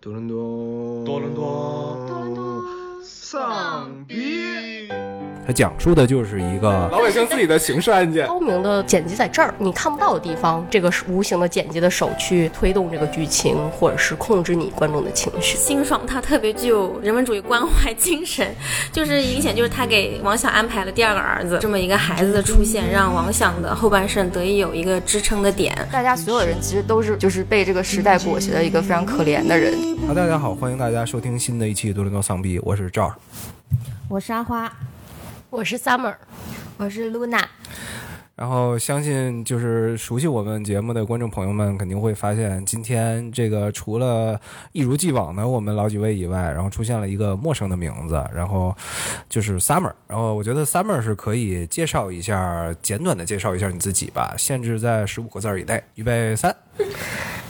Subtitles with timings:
[0.00, 1.97] 多伦多，多伦多，
[5.48, 8.26] 它讲述的就是一个老百姓自己的刑事案件。
[8.26, 15.56] 高明的剪辑在这儿，你看不到的地方，这个是无形的剪辑的手去推动这个剧情，或者是控制你观众的情绪。
[15.56, 18.54] 辛爽他特别具有人文主义关怀精神，
[18.92, 25.74] 就是明显就是他给王想安排了第二个儿子，这么一个孩子的出现，让王想的后半生得以有一个支撑的点。
[25.90, 29.72] 大家所有人其实都是就是被这个时代裹挟的一个非常可怜的人。
[30.06, 33.10] 好，大家好，欢迎大家收听新的一期多伦多丧逼，我是赵。
[34.10, 34.70] 我是阿花，
[35.50, 36.14] 我是 Summer，
[36.76, 37.42] 我是 Luna。
[38.36, 44.38] 然后相信就是熟悉我们节目的观众朋友们肯定会发现，今天这个除了
[44.72, 48.76] 一如既往的我们老几位以外，然后出现了一个陌生的名字，然后
[49.26, 49.92] 就是 Summer。
[50.06, 55.82] 然后我觉得 Summer 是可以介绍一下，简短的介绍一下你自己吧，限制在十五个字儿以内。
[55.94, 56.54] 预备三。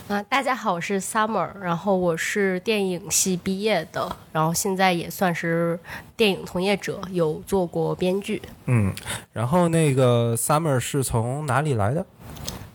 [0.07, 5.77] 啊，大家好，我是 Summer，然后我是电影系毕业的，然后现在也算是
[6.16, 8.40] 电影从业者，有做过编剧。
[8.66, 8.95] 嗯，
[9.32, 12.07] 然后那个 Summer 是从哪里来的？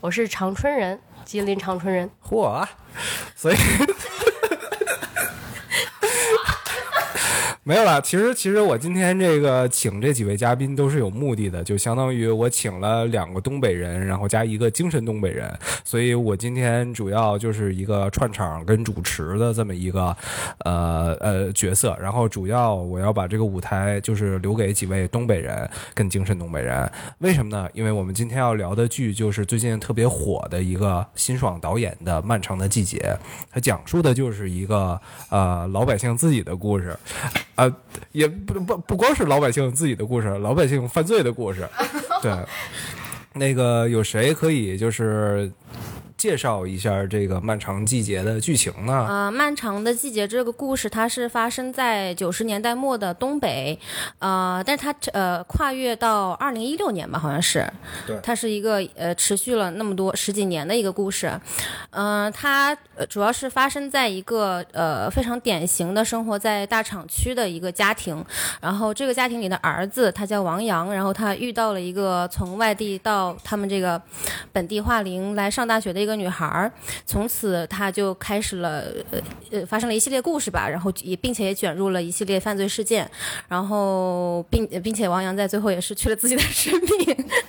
[0.02, 2.10] 我是长春人，吉林长春人。
[2.22, 2.70] 嚯啊！
[3.34, 3.56] 所以
[7.66, 8.02] 没有了。
[8.02, 15.50] 其实，其实我今天这个请这几位嘉宾都是有目的的，就相当于我请了两个东北人，然后加一个精神东北人。
[15.86, 20.16] 所以我今天主要就是一个串场跟主持的这么一个
[20.66, 21.98] 呃呃角色。
[22.02, 26.92] 然后主要我要把这个舞台就是留给几位东北人跟精神东北人。
[27.20, 27.70] 为什么呢？
[27.74, 32.98] 因为我们今天要聊的剧就是最近特别火的一个辛爽导演的《漫长的季节》，
[33.50, 36.94] 它讲述的就是一个呃老百姓自己的故事。
[37.56, 37.72] 啊、
[38.12, 41.68] 也不不不光是老百姓自己的故事，老百姓犯罪的故事。
[42.22, 42.32] 对，
[43.34, 45.52] 那个有谁可以就是
[46.24, 49.06] 介绍一下这个《漫长季节》的剧情呢？
[49.10, 53.78] 呃，漫长的季节这个故事，它是发生在九十年代末的东北，
[54.20, 57.70] 呃，但是它呃跨越到二零一六年吧，好像是，
[58.08, 58.18] 对。
[58.24, 61.38] 它是一个呃持续了那么多十几年的一个故事，
[61.90, 68.24] 嗯、它呃主要是发生在一个呃非常典型的生活在大厂区的一个家庭，
[68.62, 74.02] 然后这个家庭里的儿子他叫王阳，然后他遇到了一个从外地到他们这个
[74.54, 76.72] 本地化龄来上大学的一个女孩，
[77.06, 79.20] 从此她就开始了呃
[79.52, 83.10] 呃发生了一系列故事吧，然后也并且也卷入了一系列犯罪事件，
[83.48, 87.06] 然后并并且王阳在最后也失去了自己的生命，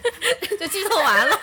[0.59, 1.39] 就剧透完了。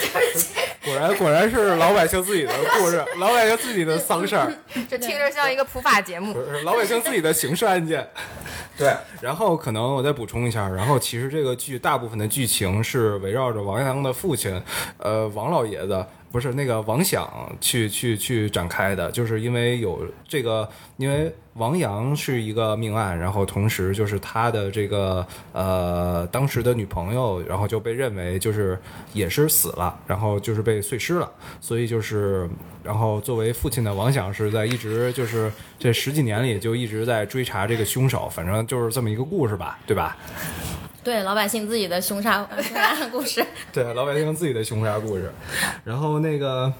[0.90, 4.52] 果然果然是老百姓自己的故事，老百姓自己的丧事儿。
[4.90, 6.34] 这听着像一个普法节目。
[6.34, 8.04] 不是老百姓自己的刑事案件。
[8.76, 14.60] 对，然后可能我再补充一下，然后其实这个剧大部分的剧情是围绕着王阳的父亲，
[14.98, 16.04] 呃，王老爷子。
[16.30, 17.28] 不是那个王想
[17.60, 28.78] 去去去展开的，就是因为有这个，因为王阳是一个命案，然后同时就是他的这个呃当时的女朋友，然后就被认为就是
[29.12, 31.30] 也是死了，然后就是被碎尸了，
[31.60, 32.48] 所以就是
[32.84, 40.16] 然后作为父亲的王想是在一直就是这十几年里就一直在追查这个凶手，反正就是这么一个故事吧，对吧？
[41.02, 45.32] 对老百姓自己的凶杀凶杀故事， 对老百姓自己的凶杀故事。
[45.82, 46.70] 然后那个，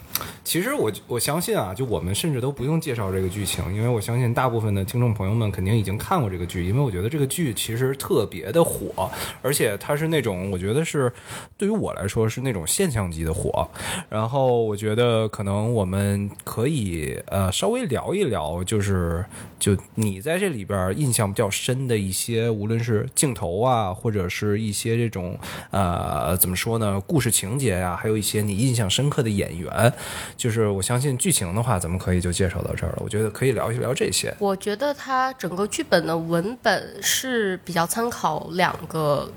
[0.45, 9.11] 其实我我相信啊，就我们甚至都不用介绍这个剧情，因为我相信大部分的听众朋友们肯定已经看过这个剧，因为我觉得这个剧其实特别的火，
[9.41, 11.11] 而且它是那种我觉得是
[11.57, 13.67] 对于我来说是那种现象级的火。
[14.11, 19.25] 然后我觉得可能我们可以呃稍微聊一聊，就是
[19.59, 25.39] 就你在这里边印象比较深的一些，无论是镜头啊，或者者是一些这种
[25.71, 29.93] 呃怎么说呢，故事情节呀、还有一些你印象深刻的演员，
[30.37, 32.99] 就是我相信剧情的话，咱们可以就介绍到这儿了。
[32.99, 34.35] 我觉得可以聊一聊这些。
[34.39, 39.31] 我觉得它整个剧本的文本是比较参考两个，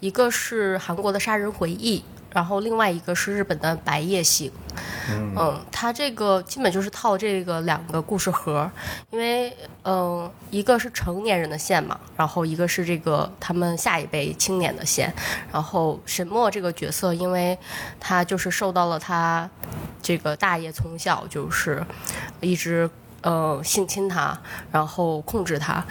[0.00, 1.98] 一个是韩国的《杀人回忆》，
[2.32, 4.50] 然后另外一个是日本的《白夜行》。
[5.08, 8.70] 嗯，它这个基本就是套这个两个故事盒，
[9.10, 15.12] 因为嗯，一个是成年人的线嘛，然后一个是这个他们下一辈青年的线。
[15.52, 17.58] 然后沈墨这个角色，因为
[17.98, 19.48] 他就是受到了他
[20.00, 21.84] 这个大爷从小就是
[22.40, 22.88] 一直
[23.22, 24.38] 呃性侵他，
[24.70, 25.84] 然后控制他，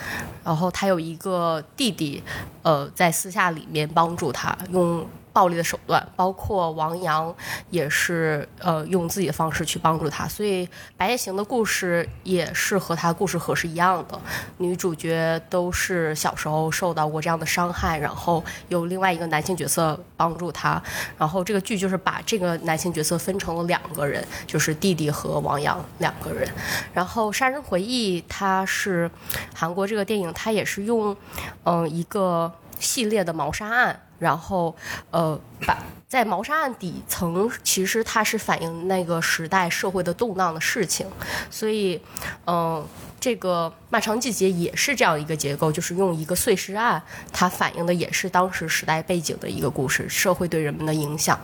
[0.44, 2.24] 然后他有一个弟弟，
[2.64, 5.06] 呃，在私下里面帮助他，用
[5.40, 7.34] 暴力的手段，包括王阳
[7.70, 14.20] 也是呃用自己的方式去帮助他，所以《白夜行》的故事也是和他故事盒是一样的，
[14.58, 20.84] 女主角都是小时候受到过这样的伤害，然后有另外一个男性角色帮助她，
[21.18, 26.46] 然后这个剧就是把这个男性角色分成了两个人，就是弟弟和王阳两个人，
[26.94, 29.10] 然后《杀人回忆》它是
[29.56, 31.16] 韩国这个电影，它也是用
[31.64, 34.76] 嗯、一个系列的谋杀案，然后
[35.12, 35.78] 呃把
[36.08, 41.06] 在谋杀案底层，其实它是反映那个时代社会的动荡的事情，
[41.52, 42.02] 所以
[42.46, 42.84] 嗯、
[43.20, 51.40] 这个漫长季节也是这样一个结构，就是用一个碎尸案，它反映的也是当时时代背景的一个故事，社会对人们的影响，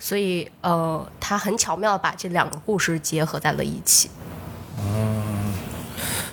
[0.00, 4.10] 所以呃，它很巧妙把这两个故事结合在了一起。
[4.80, 5.54] 嗯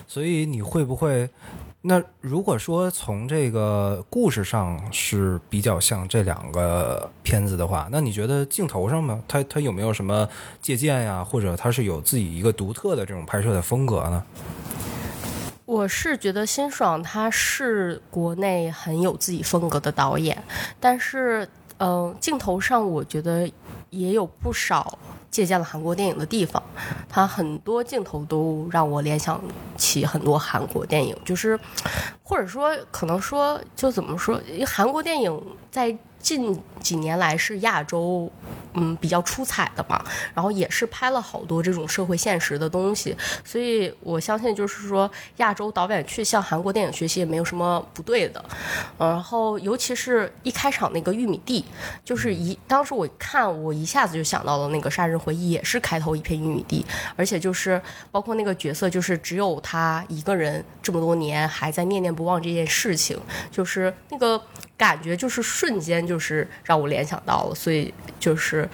[0.07, 1.29] 所以你会不会？
[1.87, 9.21] 那如果说从这个故事上是比较像这两个片子的话，那你觉得镜头上呢？
[9.27, 10.27] 它它有没有什么
[10.59, 14.23] 借鉴呀，或者它是有自己一个独特的这种拍摄的风格呢？
[15.65, 20.43] 我是觉得辛爽他是国内很有自己风格的导演，
[20.79, 21.47] 但是
[21.77, 23.47] 嗯、镜头上我觉得
[23.91, 24.97] 也有不少
[25.35, 26.63] 借鉴了韩国电影的地方，
[27.09, 29.43] 他很多镜头都让我联想
[29.75, 31.59] 起很多韩国电影，就是
[32.23, 35.37] 或者说可能说就怎么说，韩国电影
[35.69, 35.93] 在
[36.25, 38.31] 近几年来是亚洲
[38.73, 48.43] 嗯比较出彩的嘛，然后也是拍了好多这种社会现实的东西，所以我相信就是说亚洲导演去向韩国电影学习也没有什么不对的。
[48.97, 51.63] 然后尤其是一开场那个玉米地，
[52.03, 56.83] 就是一当时我看我一下子就想到了那个《杀人回忆》，也是开头一片玉米地，
[57.15, 57.79] 而且就是
[58.11, 63.15] 包括那个角色，就是只有他一个人这么多年还在念念不忘这件事情，
[63.51, 64.41] 就是那个
[64.77, 68.67] 感觉，就是瞬间就是让我联想到了，所以就是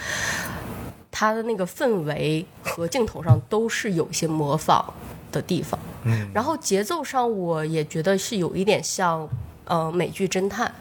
[1.09, 4.93] 他的那个氛围和镜头上都是有些模仿
[5.31, 5.79] 的地方。
[6.03, 9.27] 嗯，然后节奏上我也觉得是有一点像
[9.65, 10.73] 呃美剧侦探。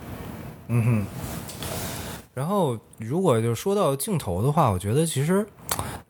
[0.68, 1.06] 嗯哼。
[2.32, 5.44] 然后，如果就说到镜头的话，我觉得其实，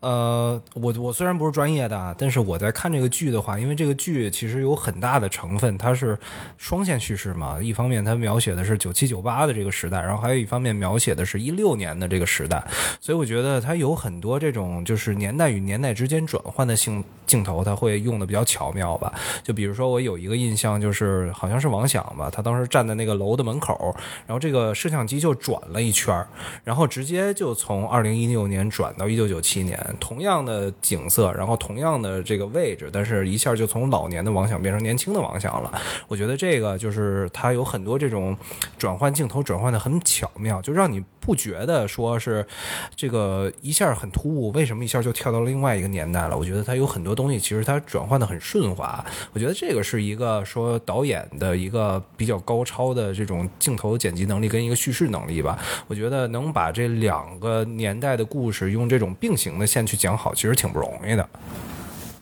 [0.00, 6.18] 呃，我我虽然不是专业的，但是我在看这个剧的话，因为这个剧其实有很大的成分，它是
[6.56, 7.60] 双线叙事嘛。
[7.60, 12.64] 一方面它描写的是九七九八的这个时代，然后还有一方面描写的是一六年的这个时代，
[12.98, 19.12] 所以我觉得它有很多这种就是年代与年代之间转换的性镜头，它会用的比较巧妙吧。
[19.42, 23.94] 就比如说我有一个印象，就是好像是王响吧，他当时站在那个楼的门口，
[24.26, 26.24] 然后这个摄像机就转了一圈，
[26.64, 35.72] 然后直接就从二零一六年转到一九九七年，同样的景色，然后同样的这个位置，但是一下就从老年的王响变成年轻的王响了。
[36.06, 38.36] 我觉得这个就是它有很多这种
[38.78, 42.46] 转换镜头转换的很巧妙，就让你不觉得说是
[42.94, 46.36] 这个一下很突兀，为什么一下就跳到另外一个年代了？
[46.36, 55.58] 我觉得它有很多东西其实它转换的很顺滑，我觉得这个是一个说导演的一个比较高超的这种镜头剪辑能力跟一个叙事能力吧。
[55.86, 61.28] 我觉得能把这两个年代的故事用这种并行的线去讲好，其实挺不容易的。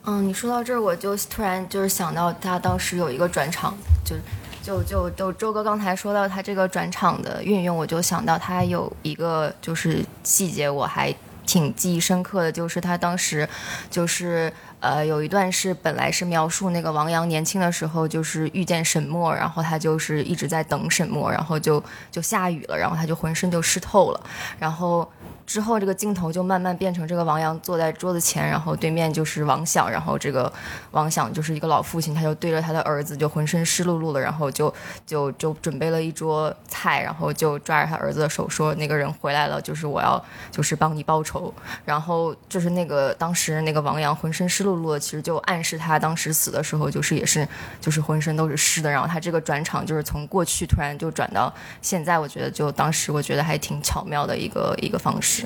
[0.05, 4.17] 嗯，你说到这儿，我就突然就是想到他当时有一个转场，就
[4.63, 11.15] 就就就周哥刚才说到他这个转场的运用，我就想到他有一个就是细节，我还
[11.45, 13.47] 挺记忆深刻的，就是他当时
[13.91, 14.51] 就是
[14.81, 24.21] 呃有一段是本来是描述那个王阳年轻的时候就是遇见沈墨，然后他就是一直在等沈墨，然后就就下雨了，然后他就浑身就湿透了，
[24.59, 25.07] 然后。
[25.49, 30.53] 之后这个镜头就慢慢变成这个王阳坐在桌子前，然后对面就是王响，然后这个
[30.91, 34.73] 王响就是一个老父亲，他就对着他的儿子就浑身湿漉漉的，然后就
[35.07, 41.51] 就就准备了一桌菜，然后就抓着他儿子的手说那个人回来了，就是我要就是帮你报仇，
[41.87, 47.49] 然后就是那个当时那个王阳浑身湿漉漉的，其实就暗示他当时死的时候就是也是
[47.81, 55.38] 就是浑身都是湿的，然后他这个转场就是从过去突然就转到现在，我觉得就当时我觉得还挺巧妙的一个一个方式。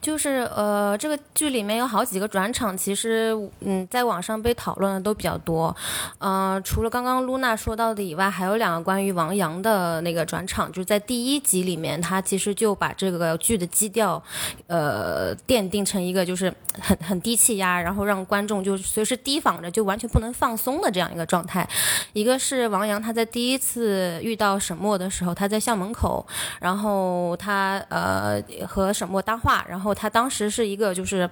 [0.00, 5.74] 就是呃，这个剧里面有好几个转场，其实嗯，在网上被讨论的都比较多。
[6.18, 14.22] 呃，除了刚刚露娜说到的以外，还有两个关于王阳的那个转场，就是在第一集里面，他其实就把这个剧的基调，
[14.68, 21.68] 呃，奠定成一个就是很很低气压，然后让观众就随时提防着，就完全不能放松的这样一个状态。
[22.12, 26.24] 一个是王阳他在第一次遇到沈墨的时候，他在校门口，
[26.60, 31.28] 然后他呃和沈墨搭话，然后他当时是一个就是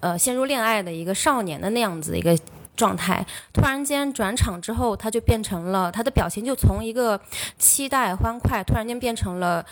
[0.00, 2.36] 呃陷入恋爱的一个少年的那样子一个。
[2.76, 7.20] 状态，突然间转场之后，他就变成了他的表情就从一个
[7.58, 9.62] 期待欢快，突然间变成了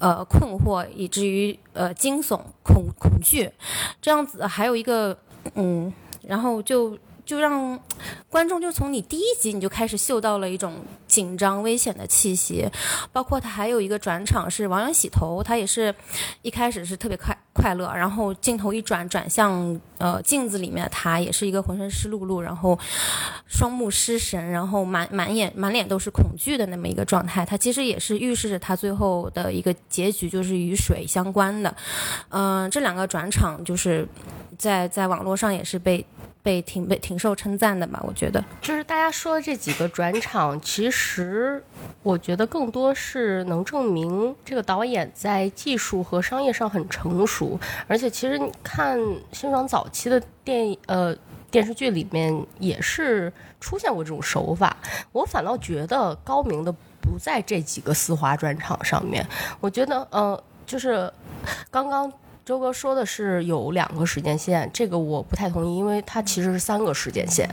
[0.00, 3.48] 呃困惑，以至于呃惊悚恐恐惧，
[4.02, 5.16] 这样子还有一个
[5.54, 5.92] 嗯，
[6.22, 6.98] 然后就。
[7.26, 7.78] 就让
[8.30, 10.76] 观众就从你第一集你就开始嗅到了一种
[11.08, 12.64] 紧张危险的气息，
[13.12, 15.92] 包括他还有一个转场是王阳洗头，他也是
[16.42, 22.78] 一开始是特别快快乐，然后镜头一转转向呃镜子里面，他也是一个浑身湿漉漉，然后
[23.46, 27.44] 双目失神，然后满满眼满脸都是恐惧的那么一个状态。
[27.44, 31.74] 他其实也是预示着他最后的一个结局就是与水相关的。
[32.28, 34.06] 嗯，这两个转场就是
[34.56, 36.06] 在在网络上也是被。
[36.46, 38.00] 被挺被挺受称赞的吧？
[38.06, 41.60] 我觉得，就是大家说的这几个转场，其实
[42.04, 47.58] 我觉得更多是能证明这个导演在技术和商业上很成熟。
[47.88, 48.96] 而且，其实你看
[49.32, 51.12] 新爽早期的电影呃
[51.50, 54.76] 电视剧里面也是出现过这种手法。
[55.10, 59.26] 我反倒觉得高明的不在这几个丝滑转场上面。
[59.58, 61.12] 我觉得，呃，就是
[61.72, 62.12] 刚刚。
[62.46, 67.50] 周哥说的是有两个时间线，这个我不太同意，因为它其实是三个时间线。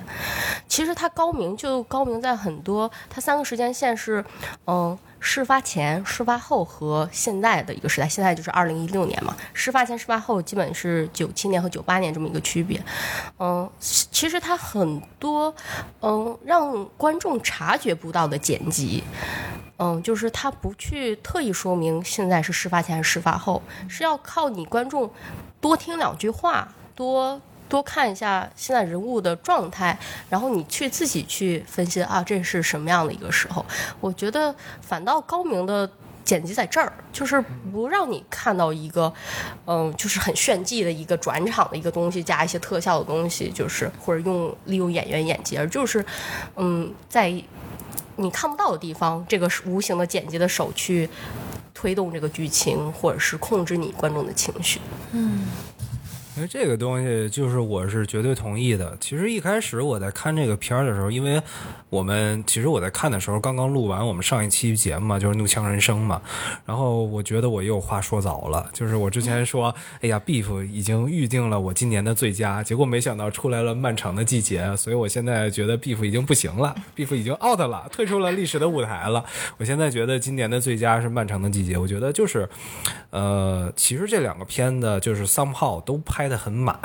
[0.67, 4.23] 其实它高明就高明在很多，它三个时间线是，
[4.67, 8.07] 嗯，事发前、事发后和现在的一个时代。
[8.07, 12.83] 现在就是二零一六年嘛，事发前、事发后基本是九七年和九八年这么一个区别。
[13.39, 15.55] 嗯，其实它很多，
[16.01, 19.01] 嗯，让观众察觉不到的剪辑。
[19.77, 25.09] 嗯，就是他不去特意说明现在是事发前还是事发后，是要靠你观众
[25.59, 27.41] 多听两句话，多
[27.73, 29.97] 多看一下现在人物的状态，
[30.29, 33.65] 然后你去自己去分析啊，这是什么样的一个时候？
[33.99, 35.89] 我觉得反倒高明的
[36.23, 39.11] 剪辑在这儿，就是不让你看到一个
[39.65, 46.05] 嗯，就是很炫技的一个转场的一个东西，加一些特效的东西，就是或者用利用演员演技，而就是
[46.57, 47.33] 嗯在。
[48.15, 51.09] 你看不到的地方，这个无形的剪辑的手去
[51.73, 54.79] 推动这个剧情，或者是控制你观众的情绪。
[55.13, 55.47] 嗯。
[56.35, 58.97] 因为这个东西就是我是绝对同意的。
[58.99, 61.39] 其实一开始我在看这个片儿的时候，因为
[61.91, 66.19] 我们其实我在看的时候刚刚录完我们上一期节目嘛，就是《怒呛人生》嘛。
[66.65, 79.23] 然后我觉得我又话说早了，就是我之前说，哎呀，Beef 已经预定了我今年的最佳，结果没想到出来了《漫长的季节》，所以我现在觉得 Beef 已经不行了，Beef 已经 out 了，退出了历史的舞台了。
[79.57, 82.49] 我现在觉得今年的最佳是《漫长的季节》，我觉得就是，
[83.11, 86.22] 呃，其实这两个片子就是桑炮都拍。
[86.23, 86.77] 拍得很满，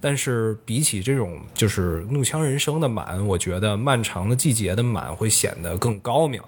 [0.00, 6.40] 但是比起这种就是怒呛人生的满，我觉得漫长的季节的满会显得更高明。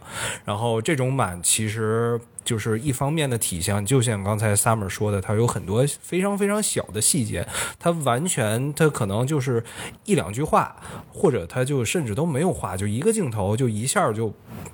[0.45, 2.21] 然后这种满其实。
[2.45, 7.47] 就是一方面的体现，就像刚才 Summer 说的，它有很多非常非常小的细节，
[7.79, 9.63] 它完全它可能就是
[10.05, 10.77] 一两句话，
[11.13, 14.33] 或者它就甚至都没有话，就一个镜头就一下就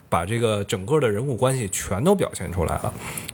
[0.09, 2.93] 把这个整个的人物关系全都表现出来了。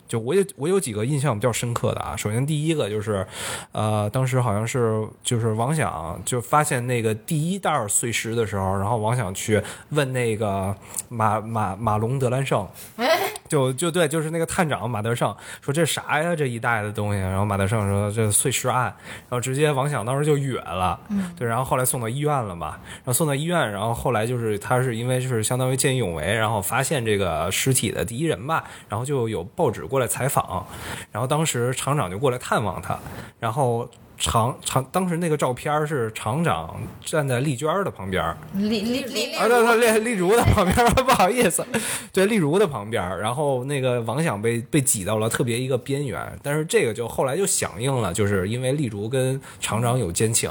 [0.09, 3.27] 就我有我有几个印象比较深刻的啊，首先第一个就是，
[3.73, 10.77] 呃，当时好像是就是王想就发现那个第一袋碎尸的时候，然后王想去问那个
[11.09, 12.69] 马马马龙德兰胜。
[13.52, 16.35] 就就对，就是那个探长马德胜说这啥呀？
[16.35, 17.21] 这一袋的东西。
[17.21, 18.85] 然后马德胜说这碎尸案。
[18.85, 20.99] 然后直接王响当时就哕了。
[21.11, 21.47] 嗯，对。
[21.47, 22.78] 然后后来送到医院了嘛。
[22.94, 28.64] 然后送到医院，然后后来就是他是因为就是相当于见义勇为，然后发现这个尸体的第一人吧。
[28.88, 30.66] 然后就有报纸过来采访。
[31.11, 32.99] 然后当时厂长就过来探望他。
[33.38, 33.87] 然后。
[34.23, 38.25] 厂厂当时那个照片是厂长站在丽娟的旁边，
[38.55, 41.67] 丽丽丽啊，对对，丽丽茹的旁边， 不好意思，
[42.12, 43.02] 对丽茹的旁边。
[43.19, 50.49] 然后那个王想被被挤到了特别一个边缘，但是这个就后来就响应了，就是因为丽茹跟厂长有奸情，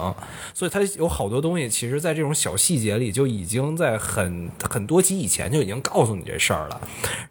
[0.54, 6.82] 所以他有好多东西，其实在这种小细节里就已经在很很多集以前就已经告诉你这事儿了。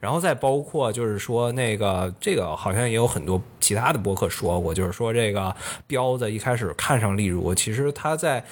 [0.01, 5.55] 然后再包括就是说那个这个好像也有很多其他的博客说过，就是说这个
[5.87, 6.30] 彪子。
[6.31, 8.45] 一开始看上例如，其实他在。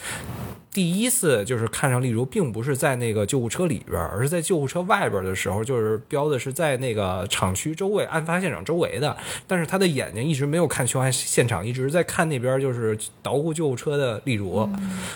[0.78, 9.16] 第一次就是看上例如，并不是在那个救护车里边，而是在救护车外边的时候，就是标的是在那个厂区周围、案发现场周围的。
[9.49, 14.70] 但是他的眼睛一直没有看凶案现场，一直在看那边就是捣鼓救护车的例如。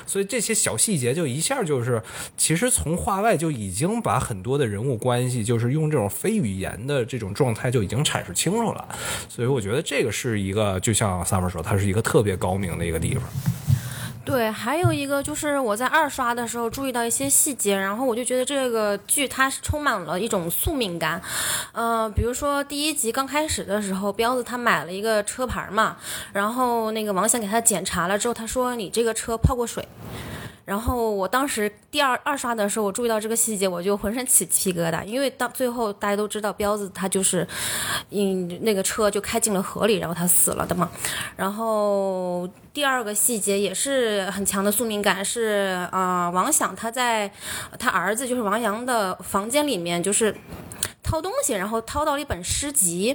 [0.04, 2.02] 所以这些小细节就一下就是，
[2.37, 8.88] 其实从话外就已经把很多的人物关系，就是用这种非语言的这种状态就已经阐释清楚了。
[9.28, 13.23] 所以我觉得这个是一个，就像 Summer 说，它是一个特别高明的一个地方。
[14.25, 21.21] 对，还有一个就是我在二刷的时候注意到一些细节，然后我就觉得这个剧它是充满了一种宿命感，
[21.73, 25.97] 嗯，比如说第一集刚开始的时候，彪子他买了一个车牌嘛，
[26.33, 29.87] 然后那个王翔给他检查了之后，他说你这个车泡过水。
[30.64, 37.47] 然后我当时第二二刷的时候，我注意到这个细节，我就浑身起鸡皮疙瘩，因为到最后大家都知道彪子他就是，
[38.11, 40.90] 嗯，那个车就开进了河里，然后他死了的嘛。
[41.37, 47.31] 然后第二个细节也是很强的宿命感，是啊、王想他在
[47.78, 50.35] 他儿子就是王阳的房间里面就是。
[51.02, 53.14] 掏东西，然后掏到了一本诗集，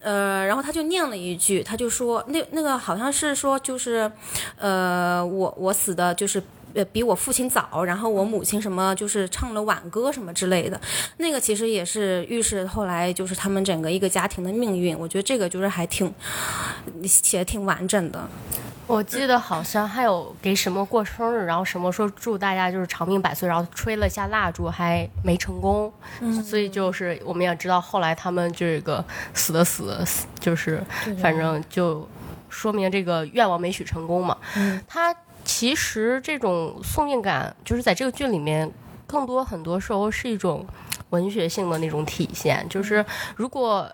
[0.00, 4.10] 呃，然后他就念了一句，他就说那那个好像是说就是，
[4.56, 6.42] 呃，我我死的就是。
[6.74, 10.80] 呃，比我父亲早，然后我母亲什么就是唱了挽歌什么之类的，
[11.18, 14.98] 那个其实也是预示后来就是他们整个一个家庭的命运。
[14.98, 16.12] 我觉得这个就是还挺
[17.04, 18.28] 写的挺完整的。
[18.86, 25.92] 我记得好像还有给什么过生日，然后什么说祝大家就是长命百岁，然后吹了一下蜡烛还没成功，
[26.42, 30.82] 所以就是我们也知道后来他们这个死的死的死，就是
[31.22, 32.08] 反正就
[32.48, 34.36] 说明这个愿望没许成功嘛。
[34.88, 35.14] 他
[35.52, 38.70] 其实这种宿命感就是在这个剧里面，
[39.04, 40.64] 更多很多时候是一种
[41.10, 43.04] 文学性的那种体现，就是
[43.34, 43.90] 如果。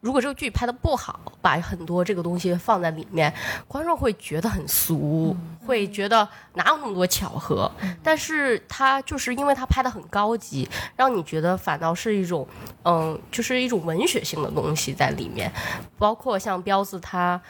[0.00, 3.32] 如果这个剧拍的不好，把很多这个东西放在里面，
[3.66, 7.68] 观众会觉得很俗，会觉得哪有那么多巧合。
[8.04, 12.46] 但是他就是因为他拍的很高级，让你觉得反倒是一种，
[12.84, 15.50] 嗯，就是一种文学性的东西在里面。
[15.98, 17.40] 包括像彪子他，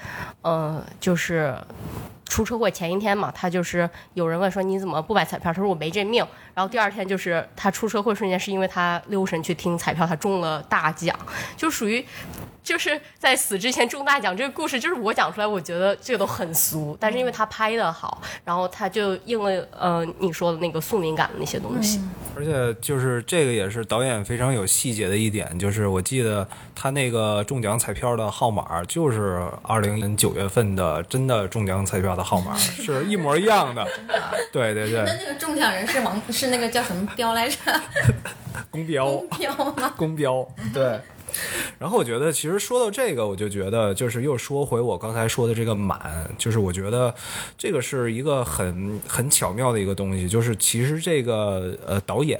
[0.42, 1.54] 嗯，就是
[2.36, 5.50] 出车祸前一天嘛，他就是有人问说你怎么不买彩票？
[5.50, 6.22] 他说我没这命。
[6.52, 11.18] 然后第二天就是他出车祸瞬间是因为他溜神去听彩票，他中了大奖，
[11.56, 12.04] 就属于
[12.66, 22.00] 就是在死之前中大奖这个故事，就是我讲出来，我觉得这个都很俗，但是因为他拍的好，然后他就应了呃你说的那个宿命感的那些东西。
[22.34, 33.86] 而且就是这个也是导演非常有细节的一点，就是我记得他那个中奖彩票的号码就是二零年九月份的真的中奖彩票的号码， 是一模一样的。
[34.52, 37.56] 对对对，那那个中奖人是王是那个叫什么彪来着？
[38.72, 39.06] 公标。
[39.38, 39.94] 彪吗？
[39.96, 40.44] 公标，
[40.74, 41.00] 对。
[41.78, 47.14] 然后我觉得，其实说到这个，我就觉得，就是又说回我刚才说的这个满，就是我觉得
[47.58, 52.38] 这个是一个很很巧妙的一个东西，就是其实这个呃导演，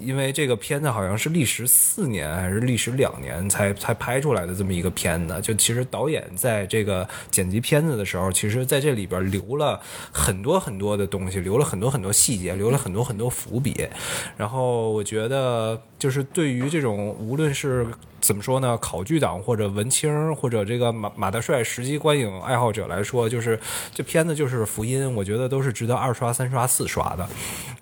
[0.00, 9.80] 因为这个片子好像是历时四年还是历时两年才才拍出来的这么一个片子，就其实导演在这个剪辑片子的时候，其实在这里边留了
[10.10, 13.88] 很多很多的东西，留了很多很多细节，留了很多很多伏笔，
[14.36, 17.86] 然后我觉得就是对于这种无论是
[18.22, 18.78] 怎么说呢？
[18.78, 23.58] 考据党或者文青或者这个马马大帅实际观影爱好者来说，就是
[23.92, 27.28] 这片子就是福音，我觉得都是值得二刷、三刷、四刷的。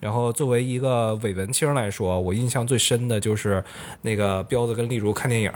[0.00, 3.62] 然后作为一个伪文青来说，我印象最深的就是
[4.00, 5.52] 那个彪子跟丽茹看电影，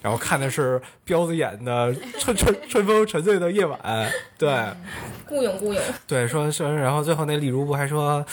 [0.00, 3.78] 然后看的是彪子演的《春春春风沉醉的夜晚》，
[4.38, 4.50] 对
[5.28, 5.82] 雇佣雇佣。
[6.06, 8.24] 对，说说，然后最后那丽茹不还说。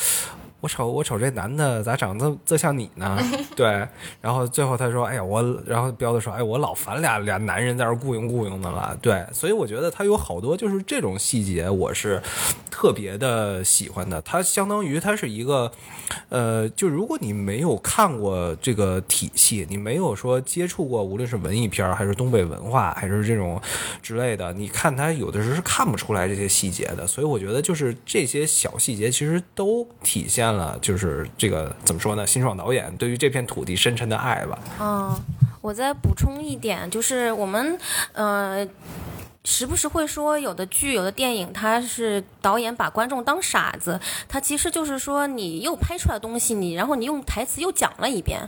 [0.61, 3.17] 我瞅我瞅这男的咋长得这像你呢？
[3.55, 3.87] 对，
[4.21, 12.21] 然后最后他说：“哎呀，我……”然后彪子说：“哎，我老烦俩俩男人在这儿雇佣雇佣的了。”对，所以我觉得他有好多就是这种细节，我是
[12.69, 14.21] 特别的喜欢的。
[14.21, 15.71] 他相当于他是一个，
[16.29, 23.59] 呃，就如果你没有看过这个体系，你没有说接触过，无论是文艺片还是东北文化，还是这种
[24.03, 27.07] 之类的，你看他有的时候是看不出来这些细节的。
[27.07, 30.50] 所以我觉得就是这些小细节其实都体现。
[30.53, 32.25] 了，就是这个怎么说呢？
[32.25, 34.59] 辛爽导演对于这片土地深沉的爱吧。
[34.79, 35.15] 嗯，
[35.61, 37.77] 我再补充一点，就是我们
[38.13, 38.67] 呃。
[39.43, 43.99] 时不时会说，有的剧、有的电影，它是导演把观众当傻子。
[44.29, 48.39] 他其实就是说，你又拍出来东西，你然后你用台词又讲了一遍。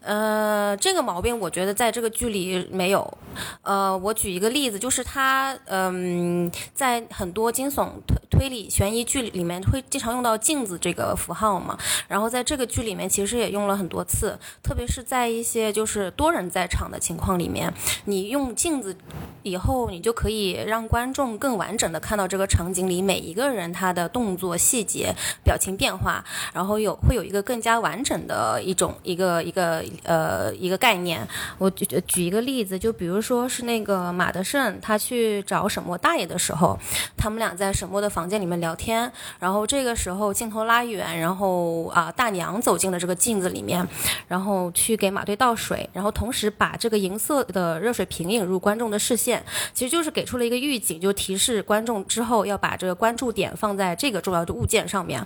[0.00, 3.18] 呃，这个毛病我觉得在这个剧里没有。
[3.62, 11.78] 呃，我举一个例子，就是他嗯、在很多惊悚推推理悬疑剧里面会经常用到镜子这个符号嘛。
[12.08, 17.72] 然后在这个剧里面其实也用了很多次，特别是在一些就是多人在场的情况里面，
[18.06, 18.96] 你用镜子
[19.44, 20.31] 以后，你就可以。
[20.32, 25.14] 可以让观众更完整的看到这个场景里每一个人他的动作细节、
[25.44, 31.20] 表情变化，然后有会有一个更加完整的一种一个一个呃一个概念。
[31.58, 36.78] 我举举一个例子，就比如说是那个马德胜他去找沈墨大爷的时候，
[37.14, 43.86] 他们俩在沈墨的房间里面聊天，然后这个时候镜头拉远，然后啊、大娘走进了这个镜子里面，
[44.28, 50.21] 然后去给马队倒水，然后同时把这个银色的热水瓶引入观众的视线，其实就是给。
[50.22, 55.20] 给出了一个预警，就提示观众之后要把这个关注点放在这个重要的物件上面。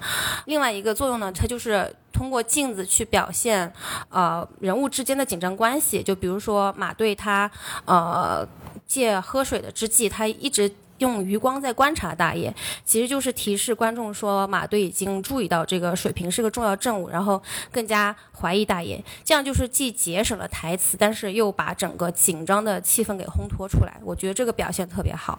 [0.46, 3.70] 另外一个作用呢，它就是通过镜子去表现，
[4.08, 6.02] 呃，人物之间的紧张关系。
[6.02, 7.50] 就比如说马队他，
[7.84, 8.48] 呃，
[8.86, 10.72] 借喝水的之际，他一直。
[10.98, 12.52] 用余光在观察大爷，
[12.84, 19.02] 其实就是提示观众说马队已经注意到这个水平是个重要证物，然后更加怀疑大爷。
[19.24, 23.96] 这样就是既节省了台词，但是又把整个紧张的气氛给烘托出来。
[24.02, 25.38] 我觉得这个表现特别好。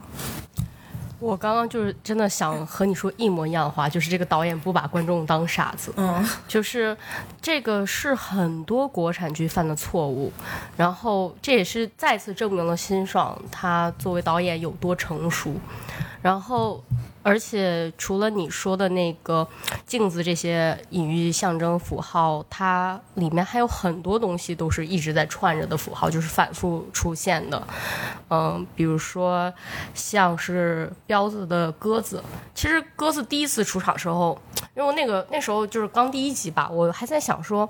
[1.20, 6.96] 我刚刚就是真的想和你说一模一样的话，就是这个导演不把观众当傻子，嗯，就是
[7.42, 10.32] 这个是很多国产剧犯的错误，
[10.76, 15.56] 然后这也是再次证明了辛爽他作为导演有多成熟，
[16.22, 16.84] 然后。
[17.28, 19.46] 而且除了你说的那个
[19.86, 27.68] 镜子这些隐喻象征符号，它里面还有很多东西都是一直在串着的符号，就是反复出现的。
[28.30, 29.54] 嗯，比如说
[29.94, 32.24] 像是彪子的鸽子，
[32.56, 34.40] 其实鸽子第一次出场时候，
[34.74, 37.70] 因为那个那时候就是刚第一集吧，我还在想说，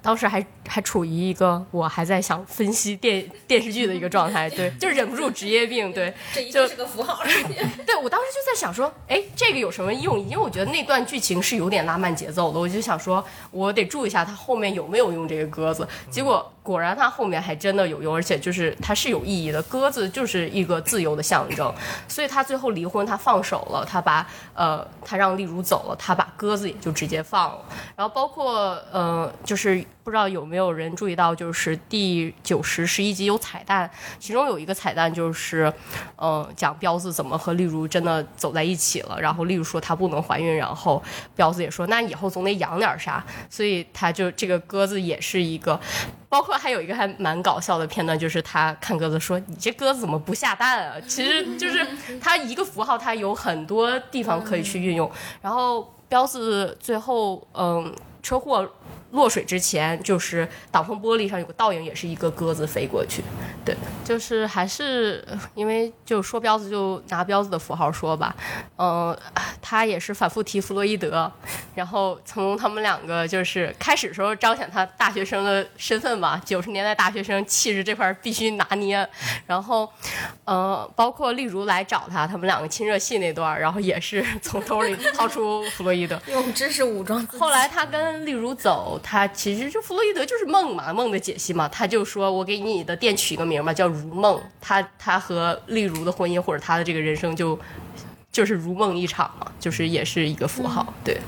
[0.00, 7.18] 当时还还处于一个我还在想分析电电视剧的一个状态，对，就忍不住职业病，对， 这一就定是个符号。
[7.86, 10.18] 对我当时就在想说，说哎，这个有什么用？
[10.18, 15.86] 因为我觉得那段剧情是有点拉慢节奏的，我就想说，我得注意一下他后面有没有用这个鸽子。
[16.10, 19.62] 结果果然他后面还真的有用，而且就是它是有意义的。
[19.62, 21.72] 鸽子就是一个自由的象征，
[22.06, 27.64] 所以他最后离婚，他放手了，他把呃，他让丽茹走了，他把鸽子也就直接放了。
[27.96, 35.72] 然后包括呃，就是不知道有没有人注意到，就是第九十十一集有彩蛋，其中有一个彩蛋就是，
[36.16, 39.18] 呃，讲彪子怎么和丽茹真的走在一起了。
[39.20, 41.02] 然后丽茹说她不能怀孕，然后
[41.34, 45.80] 彪子也说那以后总得养点啥，所以他就这个鸽子也是一个。
[46.28, 51.86] 包括还有一个还蛮搞笑的片段，就是他看鸽子说：“你这鸽子怎么不下蛋啊？”其实就是
[52.20, 55.10] 它一个符号，它有很多地方可以去运用。
[55.40, 58.70] 然后彪子最后嗯车祸
[59.12, 63.22] 落水之前，就是挡风玻璃上有个倒影，也是一个鸽子飞过去。
[63.64, 68.34] 对，就是还是呃因为就说彪子就拿彪子的符号说吧，
[68.76, 69.16] 嗯、
[69.60, 71.30] 他也是反复提弗洛伊德，
[71.74, 79.06] 然后从他们两个就是开始时候彰显他大学生的身份吧，九十年代大学生气质这块儿必须拿捏，
[79.46, 79.90] 然后，
[80.44, 87.26] 呃，包括例如来找他，他们两个亲热戏那段，然后也是从兜里掏出弗洛伊德， 用知识武装。
[87.38, 94.40] 后来他跟例如走，他其实就弗洛伊德就是梦嘛，梦的解析嘛，他就说我给你的店取一个名嘛，叫如梦。
[94.60, 97.58] 他他和例如的婚姻或者他的这个人生就
[98.30, 101.18] 就是如梦一场嘛，就是也是一个符号，对。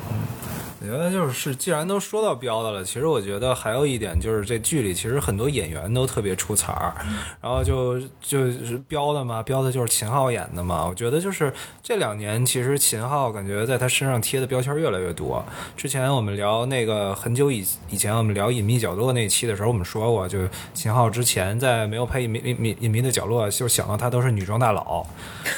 [0.83, 6.95] 我觉得就是，既然都说到彪的了，其实我觉得还有一点就是，这剧里其实很多演员都特别出彩儿，
[7.43, 10.87] 然后就就是彪的嘛，彪的就是秦昊演的嘛。
[10.87, 15.45] 我觉得就是这两年，其实秦昊感觉在他身上贴的标签越来越多。
[15.77, 20.39] 之前我们聊那个很久以以前我们聊隐秘角落那期的时候，我们说过，就
[20.73, 25.05] 秦昊之前在没有拍隐秘隐秘隐秘的角落，就想到他都是女装大佬，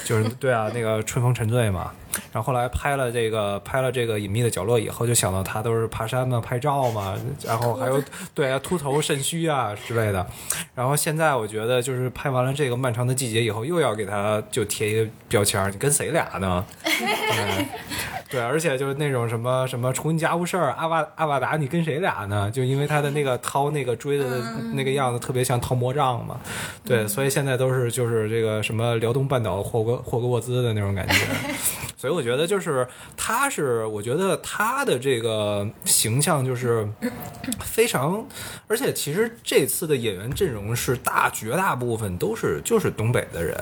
[0.05, 1.93] 就是对啊，那个春风沉醉嘛。
[2.33, 8.03] 然后后来拍了这个拍了这个隐秘的角落以后，就想到他都是爬山嘛、拍照嘛，然后还有
[8.35, 10.27] 对啊秃头肾虚啊之类的。
[10.75, 16.65] 然后现在我觉得就是拍完了这个漫长的季节以后，又要给他就贴一个标签儿，你跟谁俩呢？
[16.85, 17.67] 对
[18.31, 22.51] 对，而且就是那种什么什么重新家务事儿，阿瓦阿瓦达，你跟谁俩呢？
[22.51, 24.39] 就因为他的那个掏那个锥子的
[24.73, 26.41] 那个样子，特别像掏魔杖嘛。
[26.83, 31.15] 对，所以现在都是就是这个什么辽东半岛霍格霍格沃兹的那种感觉。
[32.03, 32.85] 所以我觉得就是
[33.17, 36.85] 他是，我觉得他的这个形象就是
[37.61, 38.27] 非常，
[38.67, 43.57] 而且其实这次的演员阵容是大绝大部分都是就是东北的人，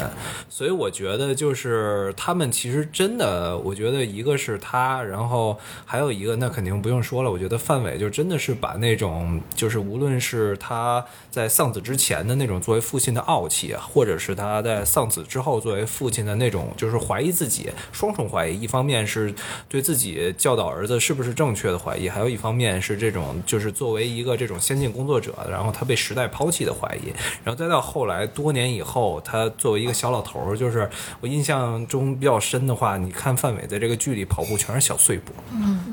[0.49, 19.35] 所以我觉得就是他们其实真的，我觉得一个是他，然后还有一个那肯定不用说了，我觉得范伟就真的是把那种就是无论是他在丧子之前的那种作为父亲的傲气，或者是他在丧子之后作为父亲的那种就是怀疑自己，双重怀疑，一方面是
[19.69, 27.09] 对自己教导儿子是不是正确的怀疑，还有一方面是这种就是作为一个这种先进工作者，然后他被时代抛弃的怀疑，
[27.45, 30.89] 然后再到后来多年以后，他作为一个小老头儿，就是
[31.21, 35.33] 我印象中比较深的话，你看范伟在这个剧里跑步全是小碎步，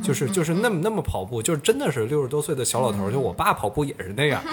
[0.03, 4.43] 就是就是那么那么跑步，就是真的是六十多岁的小老头儿，就我爸跑步也是那样，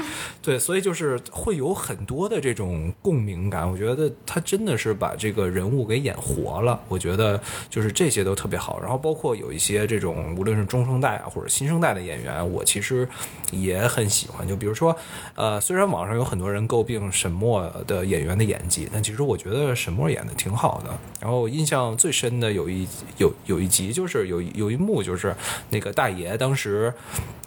[0.43, 3.71] 对，所以就是会有很多的这种共鸣感。
[3.71, 7.41] 我觉得他真的是把这个人物给演活了，我觉得
[7.75, 8.79] 就是这些都特别好。
[8.79, 13.09] 然后包括有一些这种无论是中生代啊或者新生代的演员，我其实
[13.51, 14.47] 也很喜欢。
[14.47, 14.97] 就比如说，
[15.35, 20.91] 呃，虽然网上有很多人诟病沈墨的演员的演技，但其实我觉得沈墨演的挺好的。
[21.21, 25.35] 然后我印象最深的有一有有一集就是有一有一幕就是
[25.71, 26.95] 那个大爷当时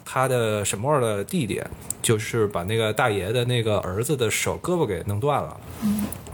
[0.04, 1.62] 他的沈墨的弟弟
[2.02, 5.56] 就是把那个大爷的那个儿子的手胳膊给弄断了。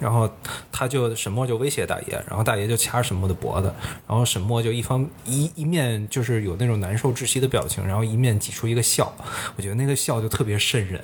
[0.01, 0.29] 然后
[0.73, 3.73] 他就沈墨就威胁大爷，然后大爷就掐沈墨的脖子，
[4.07, 9.13] 然后沈墨就一方一一面就是有那种难受窒息的表情，然后一面挤出一个笑，
[9.57, 11.01] 我觉得那个笑就特别瘆人，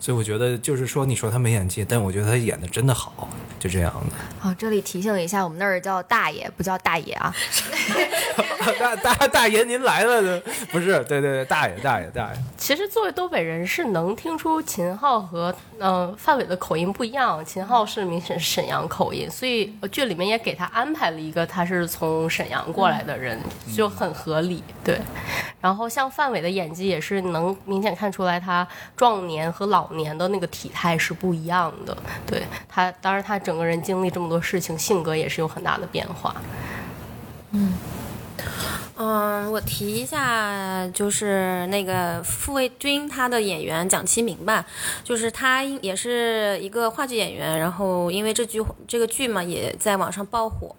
[0.00, 4.16] 所以我觉得就是说你说他没演技，但我觉得他演的真的好，就这样的。
[4.38, 7.34] 好，这里提醒一下，我们那儿叫大爷，不叫大爷啊。
[8.78, 11.02] 大大大爷您来了的不是？
[11.04, 12.42] 对对对，大爷大爷大爷。
[12.56, 23.40] 其实作为东北人是能听出秦昊和呃范伟的口音不一样，秦昊是明沈沈阳口音，所以剧里面也给他安排了一个他是从沈阳过来的人，
[23.74, 24.62] 就很合理。
[24.84, 25.00] 对，
[25.62, 31.96] 然后像范伟的演技也是能明显看出来他壮年和老年的那个体态是不一样的。
[32.26, 36.34] 对他，当然他整个人经历这么多事情，性格也是有很大的变化。
[37.52, 37.72] 嗯，
[39.00, 44.66] 嗯我提一下，就是那个傅卫军他的演员蒋其明吧，
[45.04, 50.74] 就是他也是一个话剧演员，然后因为这剧这个剧嘛，也在网上爆火。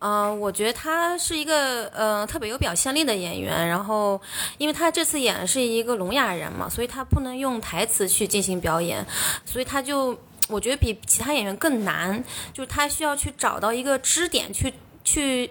[0.00, 4.20] 嗯、我觉得他是一个呃特别有表现力的演员，然后
[4.58, 9.02] 因为他这次演是一个聋哑人嘛，所以他不能用台词去进行表演，
[9.46, 10.14] 所以他就
[10.48, 14.72] 我觉得比其他演员更难，就是他需要去找到一个支点去
[15.06, 15.50] 去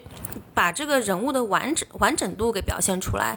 [0.53, 3.35] 把这个人物的完整完整度给表现出来，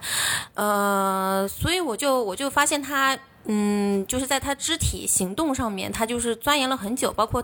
[0.52, 3.18] 呃，所以我就我就发现他。
[3.50, 7.42] 嗯，就是在他肢体行动上面，他就是钻研了很久，包括，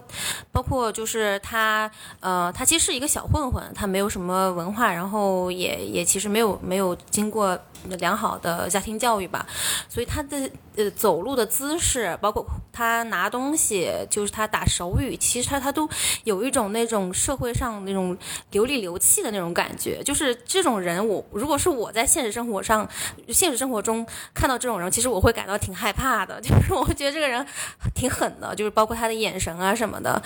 [0.53, 7.59] 包括就是他，呃，他其实是一个小混混，他没有什么文化，然后也也其实没有没有经过
[7.99, 9.47] 良好的家庭教育吧，
[9.88, 15.88] 所以他的呃走路的姿势，包括他拿东西，就是他打手语，其实他他都
[16.25, 18.16] 有一种那种社会上那种
[18.51, 22.88] 流里流气的那种感觉，就是这种人我，如果是我在现实生活上，
[23.29, 27.47] 现实生活中看到这种人，其实我会感到挺害怕的， 就是我觉得这个人
[27.94, 30.20] 挺狠的，就是包括他的眼神啊什么的，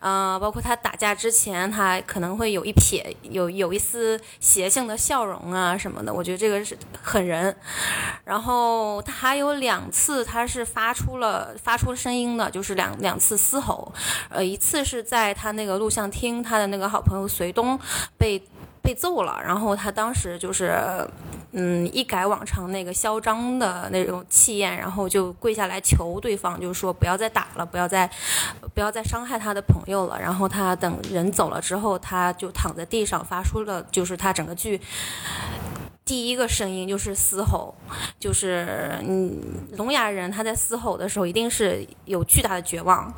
[0.00, 7.54] 呃，包括他打架之前，他可能会有一撇有有一丝邪性的笑容啊什么的，我觉得这个是狠人。
[8.24, 13.92] 然后他还有两次他是发出了发出声音的，就是两两次嘶吼，
[14.30, 17.78] 呃，一次是在他那个录像厅，他的那个好朋友隋东
[18.18, 18.42] 被。
[18.84, 20.78] 被揍了，然后他当时就是，
[21.52, 28.06] 嗯，一改往常那个嚣张的那种气焰，然后就跪下来求对方，就说不要再打了，不要再，
[28.74, 30.20] 不要再伤害他的朋友了。
[30.20, 34.78] 然后他等人走了之后，他就躺在地上，发出了就是他整个剧。
[36.04, 37.74] 第一个声音就是嘶吼，
[38.20, 39.40] 就是嗯，
[39.78, 43.10] 聋哑人他在嘶吼的时候一定是有巨大的绝望，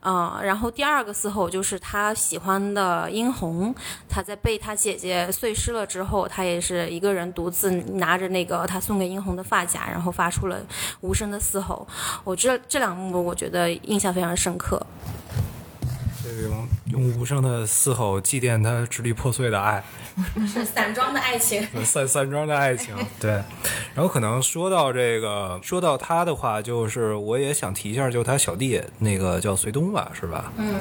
[0.00, 3.74] 啊、然后第二个嘶吼就是他喜欢的殷红，
[4.08, 10.58] 他在被他姐姐碎尸了之后，他也是一个人独自拿着那个他送给殷红的发夹，然后发出了
[11.02, 11.86] 无声的嘶吼。
[12.24, 14.80] 我这这两幕我觉得印象非常深刻。
[16.42, 19.82] 用用无声的嘶吼祭奠他支离破碎的爱，
[20.46, 21.66] 是散装的爱情。
[21.84, 23.30] 散散装的爱情， 对。
[23.94, 30.52] 然后可能说到这个，说到他的话，就是我也想提一下，就是他小弟那个叫隋东吧，是吧？
[30.56, 30.74] 嗯。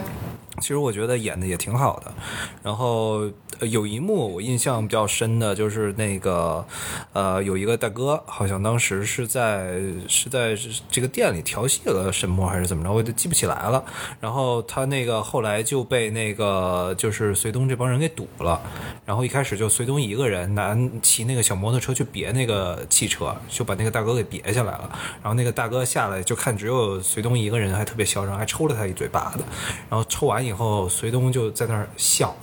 [0.62, 2.14] 其实我觉得演的也挺好的。
[2.62, 3.28] 然后、
[3.60, 6.64] 呃有一幕我印象比较深的就是那个，
[7.12, 10.56] 呃，有一个大哥，好像当时是在是在
[10.92, 13.84] 这个店里调戏了沈墨还是怎么着，我就记不起来了。
[14.22, 18.62] 然后他那个后来就被那个就是隋东这帮人给堵了。
[19.04, 24.88] 然后一开始就隋东一个人拿骑那个小摩托车去别那个汽车，就把那个大哥给别下来了。
[25.24, 29.44] 然后那个大哥下来就看只有隋东一个人，还特别嚣张，还抽了他一嘴巴子。
[29.90, 32.36] 然后抽完以后，隋东就在那儿笑。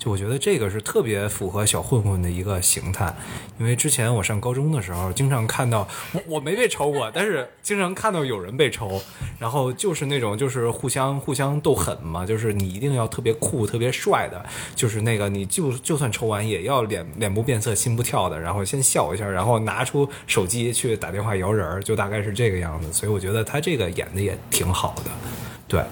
[0.00, 3.14] 就我觉得这个是特别符合小混混的一个形态，
[3.56, 9.00] 因为之前我上高中的时候，经常看到我我没被抽过，但是经常看到有人被抽，
[9.38, 14.42] 然后就是那种就是互相互相斗狠嘛，就就是你一定要特别酷、特别帅的，
[14.74, 22.90] 就是那个你就就算抽完也要脸脸不变色心不跳的，然后先笑一下，然后拿出手机去打电话摇人，就大概是这个样子。
[22.90, 25.10] 所以我觉得他这个演的也挺好的。
[25.72, 25.82] 对，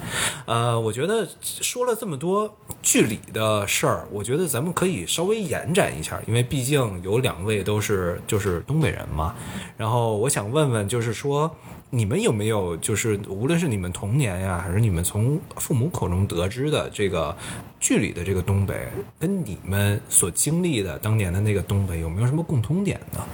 [0.45, 9.35] 呃，我觉得说了这么多剧里的事儿，我觉得咱们可以稍微延展一下，因为毕竟有两位都是就是东北人嘛。
[9.79, 11.51] 然后我想问问，就是说
[11.88, 17.35] 你们有没有就是无论是你们童年呀，还是你们从父母口中得知的这个
[17.81, 18.87] 剧里的这个东北，
[19.19, 23.25] 跟你们所经历的当年的那个东北有没有什么共通点呢？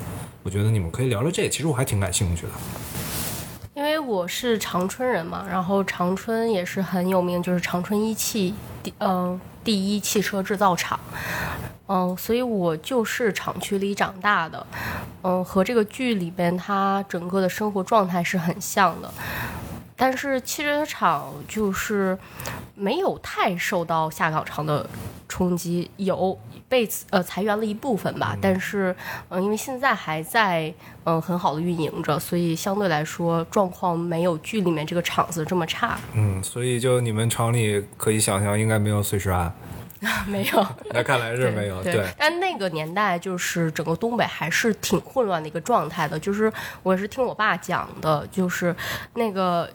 [0.44, 2.52] 我觉得你们可以聊聊这，其实我还挺感兴趣的。
[3.76, 10.98] 因为我是长春人嘛，然后长春也是很有名，就是长春一汽第嗯、第一汽车制造厂，
[11.86, 14.66] 嗯、所以我就是厂区里长大的，
[15.20, 19.12] 嗯、和这个剧里边他整个的生活状态是很像的。
[19.96, 22.16] 但是汽车厂就是
[22.74, 24.88] 没有太受到下岗潮的
[25.28, 28.94] 冲击，有被呃裁员了一部分吧，但是
[29.28, 30.66] 嗯、呃因为现在还在
[31.04, 35.98] 嗯、呃很好的运营着，所以相对来说状况没有剧里面这个厂子这么差。
[36.12, 39.54] 嗯，所以就你们厂里可以想象，应该没有碎尸案。
[40.28, 41.82] 没有， 那看来是没有。
[41.82, 46.18] 对，但那个年代就是整个东北还是挺混乱的一个状态的。
[46.18, 48.74] 就是我是听我爸讲的，就是
[49.14, 49.68] 那个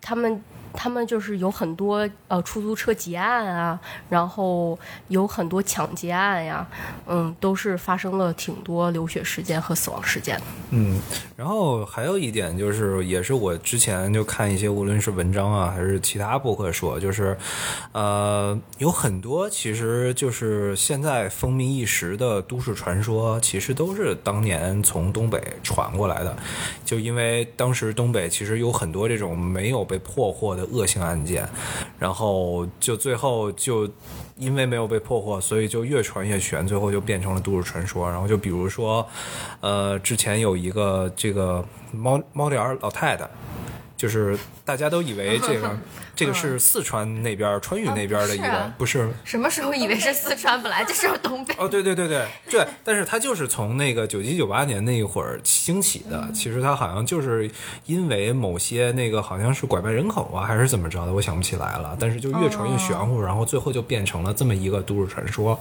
[0.00, 0.42] 他们。
[0.72, 3.78] 他们就是有很多呃出租车劫案啊，
[4.08, 4.78] 然后
[5.08, 6.66] 有很多抢劫案呀，
[7.06, 10.40] 嗯，都是发生了挺多流血事件和死亡事件。
[10.70, 11.00] 嗯，
[11.36, 17.36] 然后还有一点就是，也是我之前就看一些无论是文章啊，还是其他博客说，就是
[17.92, 26.36] 呃，有很多其实就是现在风靡一时的都市传说，其实都是当年从东北传过来的。
[26.84, 31.48] 就因为当时东北其实有很多这种没有被破获的恶性案件，
[31.98, 33.88] 然后就最后就
[34.36, 38.08] 因为没有被破获，所以就越传越悬，最后就变成了都市传说。
[38.10, 39.06] 然后就比如说，
[39.60, 43.28] 呃，之前有一个这个猫猫脸老太太，
[43.96, 45.78] 就是大家都以为这个
[46.14, 50.60] 这个是四川那边川渝那边的一个，啊不是什么时候以为是四川？
[50.62, 51.54] 本来就是东北。
[51.58, 56.28] 哦，对对对对对，但是它就是从那个九七九八年那一会儿兴起的。
[56.34, 57.50] 其实它好像就是
[57.86, 61.96] 因为某些那个好像是拐卖人口啊，还是怎么着的，我想不起来了。
[61.98, 65.58] 但是就越传越玄乎，然后最后就变成了这么一个都市传说。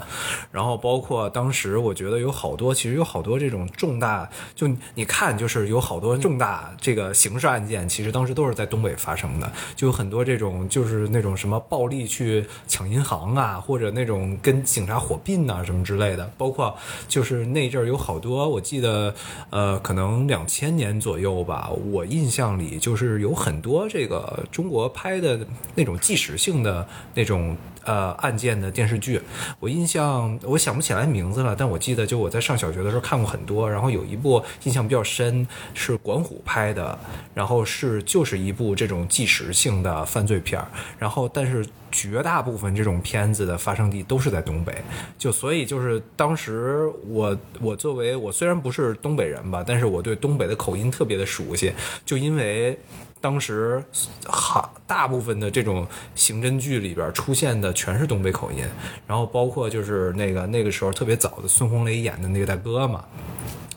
[0.51, 16.75] 然后包括当时我觉得有好多，其实有好多这种重大，就你看就是有好多重大这个刑事案件，其实当时都是在东北发生的，就有很多这种就是那种什么暴力去抢银行啊，或者那种跟警察火并啊什么之类的，包括
[17.07, 19.13] 就是那阵儿有好多，我记得
[19.51, 25.39] 呃，可能两千年左右吧，我印象里就是有很多这个中国拍的
[25.75, 29.21] 那种纪实性的那种呃案件的电视剧，
[29.59, 36.97] 我印象我想不起来名字了，但我记得就我在上小学的时候看过很多，然后有一部印象比较深是管虎拍的，
[37.33, 44.75] 然后是就是一部这种纪实性的犯罪片儿，然后但是绝大部分这种片子的发生地都是在东北，
[45.17, 51.73] 就所以就是当时我我作为我虽然不是东北人吧，但是我对东北的口音特别的熟悉，
[52.05, 52.77] 就因为。
[53.21, 53.83] 当时
[54.25, 58.63] 好大部分的这种刑侦剧里边出现的全是东北口音，
[59.05, 63.03] 然后包括就是那个那个时候特别早的孙红雷演的那个大哥嘛。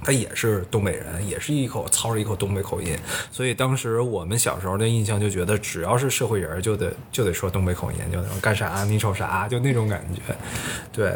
[0.04, 2.96] 他也是东北人，也是一口操着一口东北口音，
[3.30, 10.20] 所以当时我们小时候的印象就觉得，只要是社会人就得就得说东北口音，就那种干啥你瞅啥，就那种感觉。
[10.92, 11.14] 对，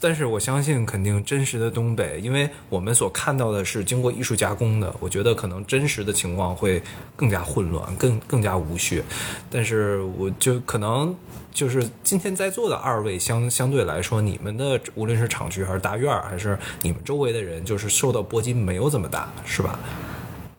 [0.00, 6.82] 但是我相信肯定真实的东北，因为我们所看到的是经过艺术加工的，我觉得可能真实的情况会
[7.14, 9.02] 更加混乱，更更加无序。
[9.50, 11.14] 但是我就可能。
[11.56, 19.78] 就是今天在座的二位相相对来说，你们的无论是厂区还是大院儿，还是你们周围的人，就是受到波及没有这么大，是吧？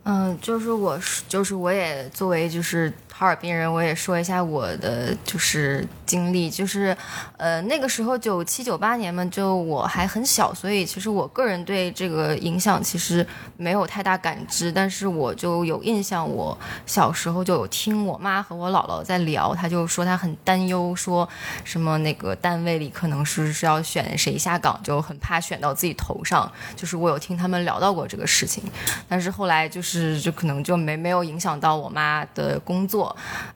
[0.06, 6.96] 嗯，就是我是就是我也作为就是哈尔滨人，我也说一下我的就是经历，就是
[7.36, 13.26] 呃那个时候九七九八年嘛，就我还很小，所以其实我个人对这个影响其实
[13.56, 21.28] 没有太大感知，但是我就有印象，我小时候就有听我妈和我姥姥在聊，她就说她很担忧，说
[21.64, 28.64] 什么那个单位里可能是是要选谁下岗，就很怕选到自己头上，就是我有听他们聊到过这个事情，
[29.10, 33.07] 但是后来就是就可能就没没有影响到我妈的工作，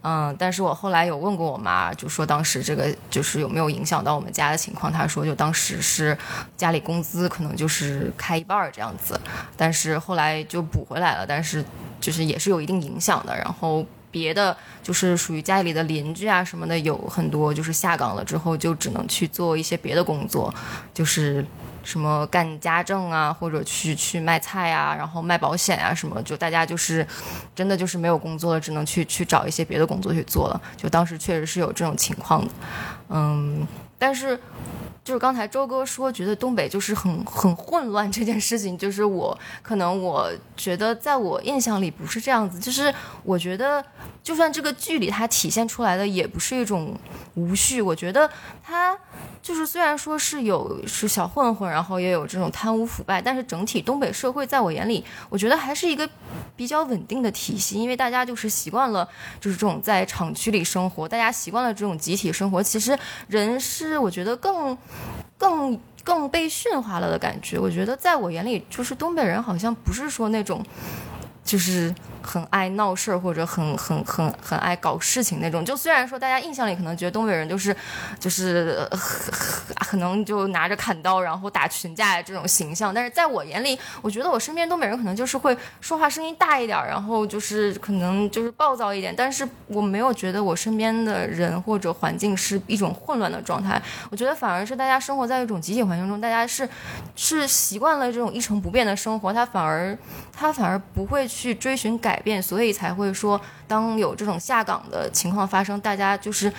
[0.02, 6.18] 嗯，但是我后来有问过我妈，就说当时这个就是有没有影响到我们家的情况，她说就当时是
[6.58, 9.20] 家里工资可能就是开一半这样子，
[9.56, 11.64] 但是后来就补回来了，但是
[12.00, 13.86] 就是也是有一定影响的，然后。
[14.14, 20.54] 别的就是属于家里的邻居啊什么的，有很多就是下岗了之后就只能去做一些别的工作，
[20.94, 21.46] 就是
[21.84, 27.06] 什么干家政啊，或者去去卖菜啊，然后卖保险啊什么，就大家就是
[27.56, 30.62] 真的就是没有工作了，只能去去找一些别的工作去做了。
[30.78, 32.52] 就当时确实是有这种情况的，
[33.10, 33.68] 嗯，
[33.98, 34.40] 但是。
[35.04, 43.84] 就是刚才周哥说，觉得东北就是很很混乱这件事情，就是我可能我觉得在我印象里不是这样子，就是我觉得
[44.22, 46.96] 就算这个剧里它体现出来的也不是一种
[47.34, 48.30] 无序，我觉得
[48.64, 48.96] 它
[49.42, 56.08] 就是虽然说是有是小混混，然后也有这种贪污腐败，但是整体东北社会在我眼里，我觉得还是一个
[56.56, 59.10] 比较稳定的体系，因为大家就是习惯了
[59.40, 62.96] 就是这种在厂区里生活，大家习惯了这种集体生活，其实
[63.28, 64.78] 人是我觉得更。
[65.38, 70.64] 更更被驯化了的感觉，我觉得在我眼里，就是东北人好像不是说那种，
[71.44, 75.64] 就是很爱闹事儿或者很很很很爱搞事情那种。
[75.66, 77.76] 就虽然说大家印象里可能觉得东北人就是
[78.20, 78.98] 就是呃
[79.86, 93.82] 可能就拿着砍刀然后打群架这种形象，但是在我眼里，我觉得我身边东北人可能就是会说话声音大一点，然后就是可能就是暴躁一点，但是我没有觉得我身边的人或者环境是一种混乱的状态。
[94.10, 96.68] 我觉得反而是大家生活在一种集体环境中，大家是
[97.16, 99.98] 是习惯了这种一成不变的生活，他反而
[100.32, 103.40] 他反而不会去追寻改改变，所以才会说，
[103.72, 106.52] 当有这种下岗的情况发生，大家就是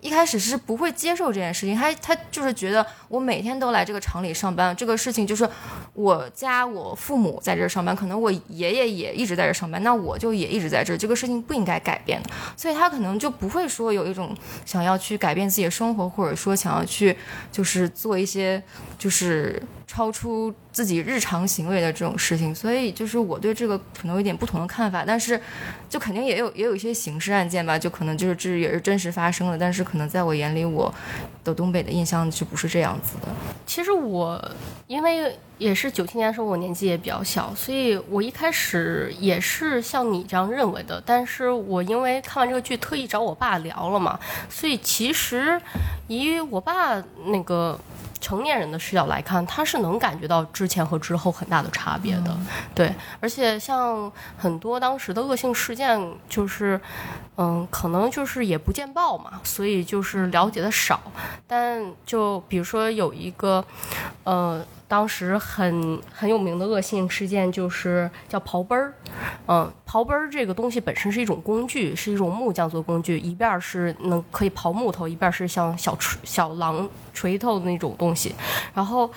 [0.00, 5.48] 一开始是不会接受这件事情，他他就是觉得我每天都来这个厂里上班，这个事情就是
[5.92, 17.16] 我家我父母在这儿上班，可能我爷爷也一直在这儿上班，那我就也一直在这儿，这个事情不应该改变的，所以他可能就不会说有一种想要去改变自己的生活，或者说想要去
[17.52, 18.60] 就是做一些
[18.98, 25.40] 就是超出自己日常行为的这种事情，所以就是我对这个可能有点不同的看法，但是
[25.88, 30.92] 就肯定也有也有一些刑事案件吧，就可能就是这也是真实发生的，但是可能在我眼里，我
[31.44, 33.28] 的东北的印象就不是这样子的。
[33.66, 34.42] 其实我
[34.86, 41.02] 因为也是九七年的时候，我年纪也比较小，所以我一开始也是像你这样认为的。
[41.04, 45.60] 但是我因为看完这个剧，特意找我爸聊了嘛，所以其实
[46.08, 47.78] 以我爸那个
[48.26, 52.36] 成年人的视角来看，他是能感觉到之前和之后很大的差别的。
[52.74, 56.80] 对，而且像很多当时的恶性事件，就是
[57.36, 61.00] 嗯，可能就是也不见报嘛，所以就是了解的少。
[61.46, 63.64] 但就比如说有一个，
[64.24, 68.94] 呃，当时很很有名的恶性事件，就是叫刨奔儿。
[69.48, 78.34] 嗯，刨奔儿这个东西本身是一种工具，是一种木匠做工具，一边是能可以刨木头，一边是像小锤小榔锤头的那种东西。
[78.74, 79.10] 然后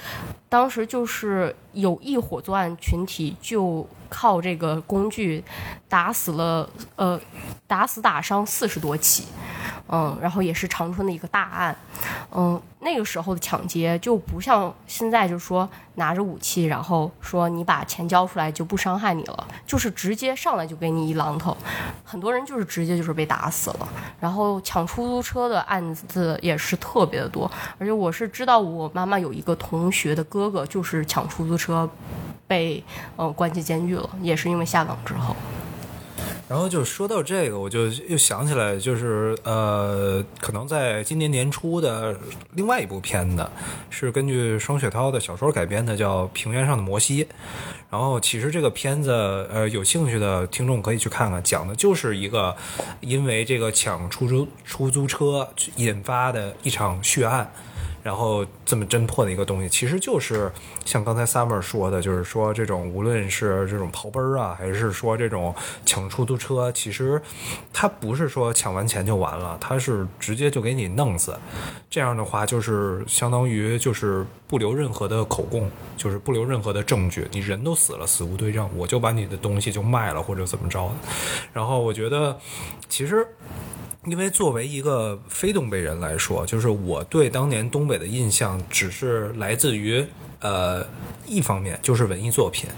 [0.48, 5.44] 当时就是有一伙作案群体就靠这个工具
[5.88, 7.20] 打死了呃
[7.68, 9.26] 打死打伤四十多起，
[9.88, 11.76] 嗯，然后也是长春的一个大案，
[12.32, 21.58] 嗯，那个时候的抢劫就不像现在，就是说拿着武器，然后说你把钱交出来就不伤害你了，就是直接上来就给你一榔头，
[22.04, 23.90] 很多人就是直接就是被打死了。
[24.20, 27.50] 然后抢出租车的案子也是特别的多，
[27.80, 31.90] 而且我是知道我妈妈有一个同学的哥哥就是抢出租车
[32.46, 32.84] 被
[33.16, 35.36] 呃关进监狱了，也是因为下岗之后。
[36.50, 42.20] 然后就说到这个，我就又想起来，就是呃，可能在今年年初的
[42.54, 43.48] 另外一部片子，
[43.92, 47.24] 是根据双雪涛的小说改编的，叫《平原上的摩西》。
[47.92, 49.12] 然后其实这个片子，
[49.52, 52.56] 呃，有兴趣的听众可以去看看，讲的就是一个
[53.00, 57.54] 因为这个抢出租出租车引发的一场血案。
[58.04, 60.52] 然后这么侦破的一个东西，其实就是
[60.86, 65.54] 像刚才 Summer 说的，就是说这种无论是这种刨奔儿啊，还是说这种
[65.86, 67.22] 抢出租车，其实
[67.74, 71.38] 它不是说抢完钱就完了，它是直接就给你弄死。
[71.90, 80.94] 这样的话，就是相当于就是不留任何的口供，就是不留任何的证据，你人都死了，死无对证，我就把你的东西就卖了或者怎么着的。
[81.52, 82.40] 然后我觉得，
[82.88, 83.28] 其实。
[84.06, 90.06] 因为作为一个非东北人来说，就是我对当年东北的印象只是来自于
[90.40, 90.86] 呃
[91.28, 92.70] 一方面就是文艺作品，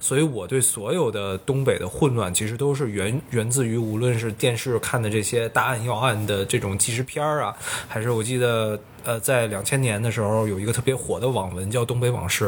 [0.00, 7.54] 所以我对所有的东北的混乱其实都是源源自于无论是电视看的这些大案要案的这种纪实片儿啊，
[7.86, 12.46] 还是我记得呃在两千年的时候有一个特别火的网文叫《东北往事》，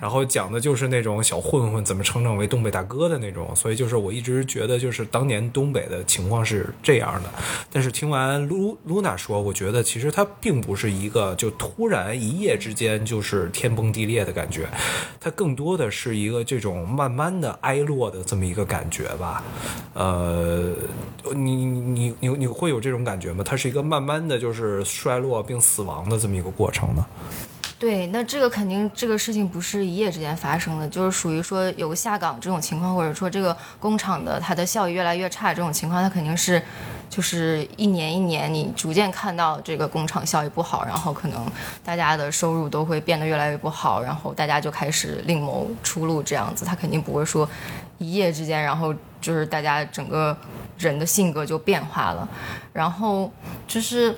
[0.00, 7.30] 然后讲的就是那种小混混怎么成长为东北大哥的那种，所以就是我一直觉得就是当年东北的情况是这样的。
[7.72, 14.66] 但是听完露露娜说，我觉得其实它并不是一个就突然一夜之间就是天崩地裂的感觉，
[15.20, 19.42] 它更多的是一个这种慢慢的哀落的这么一个感觉吧。
[19.94, 20.72] 呃，
[21.34, 23.44] 你你你你会有这种感觉吗？
[23.44, 27.06] 它是一个慢慢的就是衰落并死亡的这么一个过程呢？
[27.78, 36.62] 对，那这个肯定这个事情不是一夜之间发生的，就是属于说有个下岗这种情况，或者说这个工厂的它的效益越来越差这种情况，它肯定是
[37.08, 41.44] 就是一年一年你逐渐看到这个工厂效益不好，然后可能
[41.82, 47.48] 大家的收入都会变得越来越不好，然后大家就开始另谋出路这样子，它肯定不会说
[47.96, 50.36] 一夜之间，然后就是大家整个
[50.78, 52.28] 人的性格就变化了，
[52.72, 53.32] 然后
[53.66, 54.16] 就是。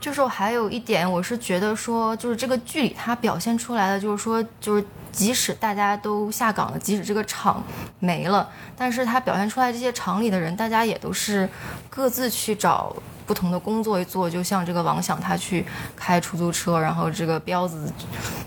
[0.00, 7.62] 就是我还有一点，我是觉得说，就是这个剧里它表现出来的，就是说，就是即使大家都下岗了，即使这个厂
[7.98, 11.48] 没了，但是它表现出来这些厂里的人，大家也都是
[11.90, 12.96] 各自去找
[13.26, 17.92] 不同的工作做，就像这个王想他去开出租车，然后这个彪子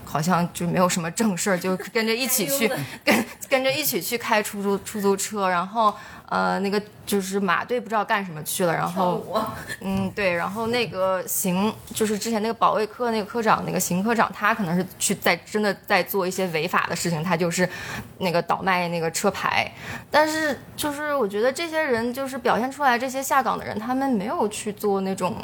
[0.03, 2.67] 好像就没有什么正事儿，就跟着一起去
[3.05, 5.93] 跟跟着一起去开出租出租车，然后
[6.33, 9.23] 呃那个就是马队不知道干什么去了，然后
[9.81, 17.69] 嗯对，然后那个邢就是之前那个保卫科那个科长那个邢科长，他可能是去在真的在做一些违法的事情，他就是
[18.17, 19.71] 那个倒卖那个车牌，
[20.09, 25.35] 但是就是我觉得这些人就是表现出来这些下岗的人，他们没有去做那种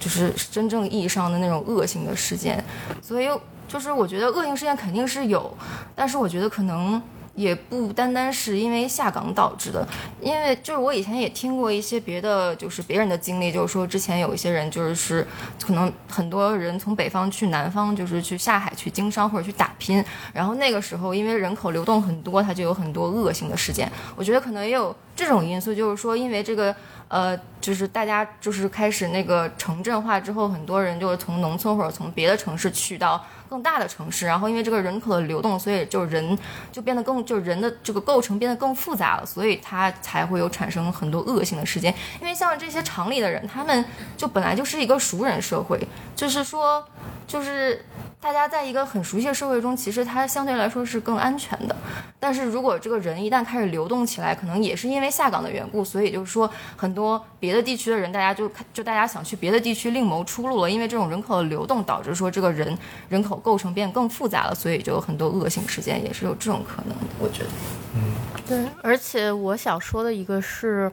[0.00, 2.64] 就是真正意义上的那种恶性的事件，
[3.00, 3.28] 所以
[3.68, 5.56] 就是我觉得恶性事件肯定是有，
[5.94, 7.00] 但是我觉得可能。
[7.34, 9.86] 也不单单是因为下岗导致的，
[10.20, 15.26] 因为就是我以前也听过一些别的，就是别人的经历，就是说之前有一些人就是
[15.60, 23.90] 可能很多人从北方去南方，就是去下海去经商或者去打拼，然后那个时候因为人口流动很多，他就有很多恶性的事件。
[24.14, 26.74] 我觉得可能也有这种因素，就是说因为这个
[27.08, 33.20] 呃，就是大家就是开始那个城镇化之后，很多人就是从农村或者从别的城市去到。
[33.48, 36.36] 更大的城市，然后因为这个人口的流动，所以就人
[36.72, 41.94] 就变得更，就人的这个构成变得更复杂了，所以它才会有产生很多恶性的事件。
[42.20, 43.84] 因为像这些厂里的人，他们
[44.16, 45.78] 就本来就是一个熟人社会，
[46.16, 46.84] 就是说，
[47.26, 47.84] 就是
[48.20, 51.76] 大家在一个很熟悉的社会中，其实它相对来说是更安全的。
[52.18, 62.78] 但是如果这个人一旦开始流动起来，可能也是因为下岗的缘故，所以就是说很多别的地区的人，大家就就大家想去别的地区另谋出路了，因为这种人口的流动导致说这个人
[63.10, 67.04] 人口构成变更复杂了，所以就有很多恶性事件，也是有这种可能的。
[67.18, 67.48] 我觉得，
[67.94, 68.00] 嗯
[68.46, 70.90] 对，而且我想说的一个是，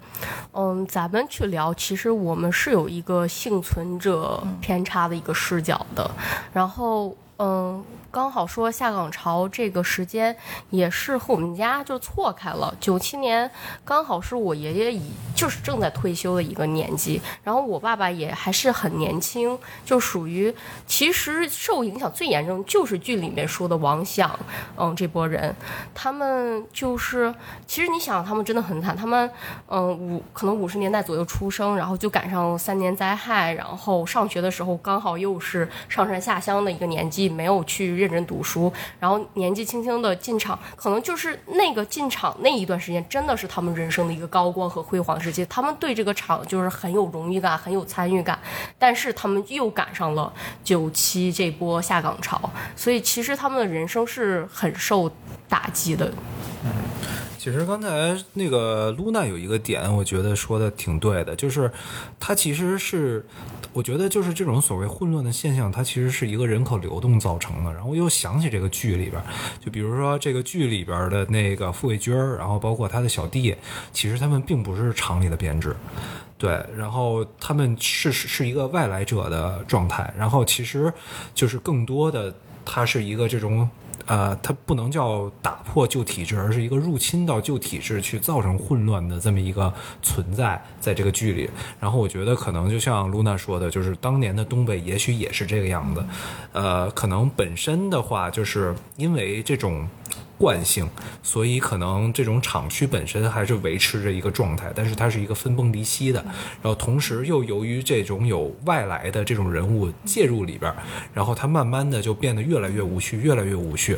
[0.53, 6.09] 嗯，咱们去聊，其实我们是有一个幸存者偏差的一个视角的，
[6.53, 7.83] 然后，嗯。
[8.11, 10.35] 刚好说下岗潮这个时间
[10.69, 12.75] 也是和我们家就错开了。
[12.79, 13.49] 九七年
[13.85, 20.53] 刚好是我爷爷已就是正在退休的一个年纪，然后我爸爸也还是很年轻，就属于
[20.85, 24.37] 其实受影响最严重就是剧里面说的王想，
[24.75, 25.55] 嗯，这波人，
[25.95, 27.33] 他们就是
[27.65, 29.31] 其实你想他们真的很惨，他们
[29.67, 38.00] 嗯五可能五十年代左右出生，然后就赶上三年灾害，然后上学的时候刚好又是上山下乡的一个年纪，没有去。
[38.01, 45.45] 认真读书，然后年纪轻轻的进厂，可能就是那个进厂那一段时间，真的是他们人生的一个高光和辉煌时期。
[45.45, 48.37] 他们对这个厂就是很有荣誉感，很有参与感。
[48.79, 50.33] 但是他们又赶上了
[50.63, 55.09] 九七这波下岗潮，所以其实他们的人生是很受
[55.47, 56.11] 打击的。
[56.63, 56.71] 嗯，
[57.41, 61.71] 其实刚才那个露娜有一个点，我觉得说的挺对的，就是
[62.19, 63.25] 他其实是。
[63.73, 67.71] 我觉得就是这种所谓混乱的现象，它其实是一个人口流动造成的。
[67.71, 69.23] 然后我又想起这个剧里边，
[69.63, 73.55] 就比如说这个剧里边的那个傅卫军，然后包括他的小弟，
[73.93, 75.73] 其实他们并不是厂里的编制，
[76.37, 80.13] 对，然后他们是是一个外来者的状态。
[80.17, 80.93] 然后其实
[81.33, 82.35] 就是更多的，
[82.65, 83.67] 它是一个这种。
[84.05, 91.49] 呃，它不能叫打破旧体制，而是一个入侵到旧体制去造成混乱的这么一个存在，在这个剧里。
[91.79, 96.03] 然后我觉得可能就像露娜说的，就是当年的东北也许也是这个样子。
[96.51, 99.87] 呃，可能本身的话，就是因为这种。
[100.37, 100.89] 惯性，
[101.21, 106.19] 所以可能这种厂区本身还是维持着一个状态，但是它是一个分崩离析的。
[106.63, 110.73] 然后同时又由于这种有外来的这种人物介入里边，
[111.13, 113.95] 然后它慢慢的就变得越来越无序，越来越无序。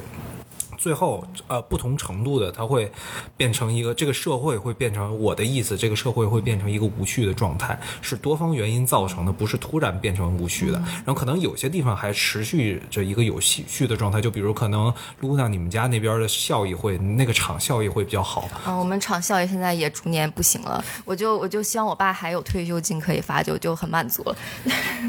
[0.83, 2.91] 最后，呃，不同程度的，它会
[3.37, 10.73] 变成一个这个社会会变成我的意思，这个社会会变成一个无序的状态，是多方原因造成的，不是突然变成无序的。
[10.73, 18.49] 然后可能有些地方还持续着一个有序序的状态，就比如可能露娜你们家那边的效益会那个厂效益会比较好。
[18.67, 24.35] 嗯，我们厂效益现在也逐年不行了，我就我就希望我爸还有退休金可以发，就就很满足了。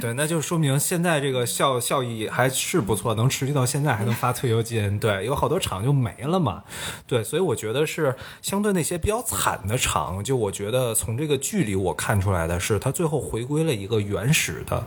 [0.00, 5.00] 对， 那就说明现在这个效效益还是不错，能持续到现在还能发退休金。
[5.00, 5.60] 对，有好多。
[5.64, 6.62] 厂就没了嘛，
[7.06, 14.84] 对，所以我觉得是相对那些比较惨的厂，就我觉得从这个剧里我看出来的是，他最后回归了一个原始的，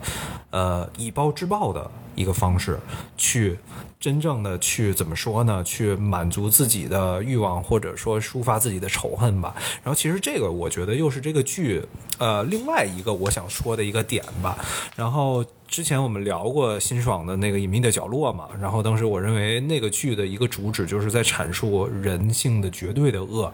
[0.50, 2.78] 呃，以暴制暴的一个方式，
[3.16, 3.58] 去
[4.00, 5.62] 真正的去怎么说呢？
[5.64, 9.54] 去满足自己的欲望，或者说抒发自己的仇恨吧。
[9.82, 11.82] 然后其实这个我觉得又是这个剧，
[12.18, 14.56] 呃，另外一个我想说的一个点吧。
[14.96, 15.44] 然后。
[15.68, 23.52] 之前我们聊过辛爽的那个隐秘的角落嘛，然后当时我认为那个剧的一个主旨就是在阐述人性的绝对的恶，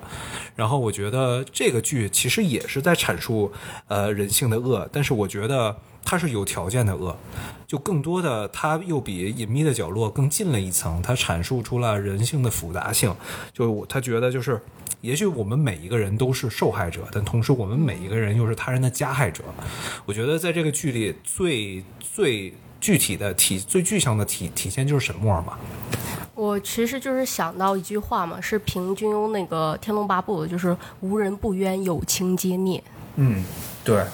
[0.54, 3.50] 然后我觉得这个剧其实也是在阐述
[3.88, 7.16] 呃人性的恶，但是我觉得它是有条件的恶，
[7.66, 13.14] 就更多的它又比隐秘的角落更近了一层，它阐述出了人性的复杂性，
[13.52, 14.60] 就他觉得就是。
[15.00, 19.44] 也许我们每一个人都是受害者，但同时我们每一个人又是他人的加害者。
[20.06, 25.58] 我觉得在这个剧里最最具体的体最具象的体体现就是沈墨嘛。
[26.34, 32.82] 我其实就是想到一句话嘛，是平均庸那个《天龙八部》，就是“无人不冤，有情皆孽
[33.16, 33.44] 嗯，
[33.84, 34.04] 对。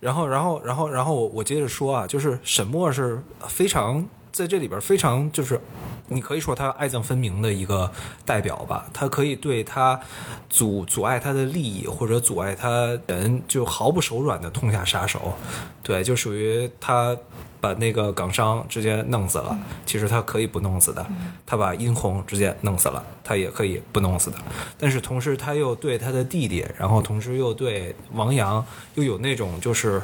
[0.00, 5.60] 然后，然后，然后，然后我接着说啊，就是沈墨是非常在这里边非常就是，
[6.08, 7.90] 你可以说他爱憎分明的一个
[8.24, 8.86] 代表吧。
[8.94, 10.00] 他可以对他
[10.48, 15.34] 阻阻碍他的利益或者阻碍他人就毫不手软的痛下杀手。
[15.82, 17.14] 对，就属于他
[17.60, 21.06] 把那个港商直接弄死了，其实他可以不弄死的。
[21.46, 24.38] 他把殷红直接弄死了，他也可以不弄死的。
[24.78, 30.00] 但是同时他又对他的弟弟，然后同时又对王阳又有那种就是，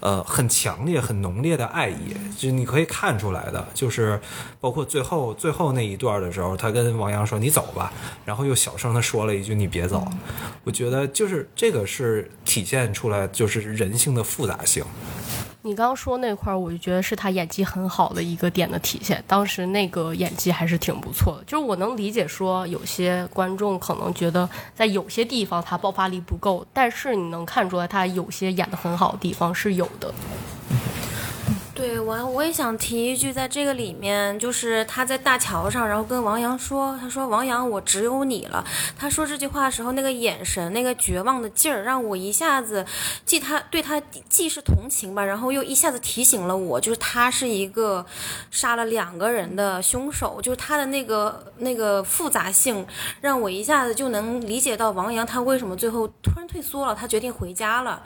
[0.00, 4.20] 呃，很强烈、很浓烈的爱意，就你可以看出来的，就是
[4.60, 7.92] 包括最后最后那一段的时候，他跟王阳说：“你走吧。”
[8.24, 10.06] 然后又小声的说了一句：“你别走。”
[10.64, 14.84] 我觉得就是这个是体现出来就是人性的复杂性。”
[15.66, 19.22] 你刚刚说那块儿，我就觉得是他演技很好的一个点的体现。
[19.26, 30.14] 当时那个演技还是挺不错的，就是我能理解说有些观众可能觉得在有些地方他爆发力不够，但是你能看出来他有些演得很好的地方是有的。
[31.76, 38.64] 对我，我也想提一句，在这个里面，就是他在大桥上，然后跟王阳说：“他说王阳，我只有你了。”
[38.98, 42.86] 他说这句话的时候，那个眼神，那个绝望的劲儿，让我一下子
[43.26, 48.06] 既他对他既是同情吧，然后又一下子提醒了我，就是他是一个
[48.50, 52.86] 杀了两个人的凶手，就是他的那个那个复杂性，
[53.20, 58.02] 让我一下子就能理解到王阳他为什么最后突然退缩了，他决定回家了，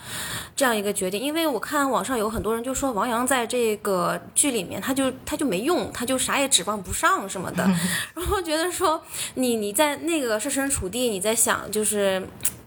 [0.57, 1.23] 这样一个决定。
[1.23, 7.62] 因为我看网上有很多人就说王阳在这个剧里面他就他就没用，他就啥也指望不上什么的，
[8.14, 9.02] 然后觉得说
[9.34, 12.22] 你你在那个设身处地，你在想就是。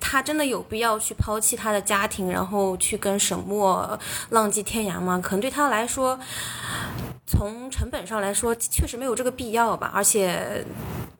[0.05, 3.97] 他真的有必要去抛弃他的家庭，然后去跟沈墨
[4.31, 5.17] 浪迹天涯吗？
[5.23, 6.19] 可能对他来说，
[7.25, 9.89] 从成本上来说，确实没有这个必要吧。
[9.95, 10.65] 而且，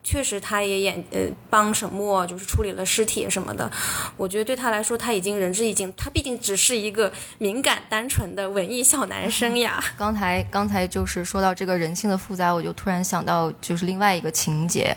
[0.03, 3.71] 确实他也演呃帮沈墨就是处理了尸体什么的。
[4.17, 5.91] 我觉得对他来说，他已经仁至义尽。
[5.95, 9.81] 他毕竟只是一个敏感单纯的文艺小男生呀。
[9.97, 14.95] 刚才刚才就是说到这个人性的复杂，我就突然想到就是另外一个情节，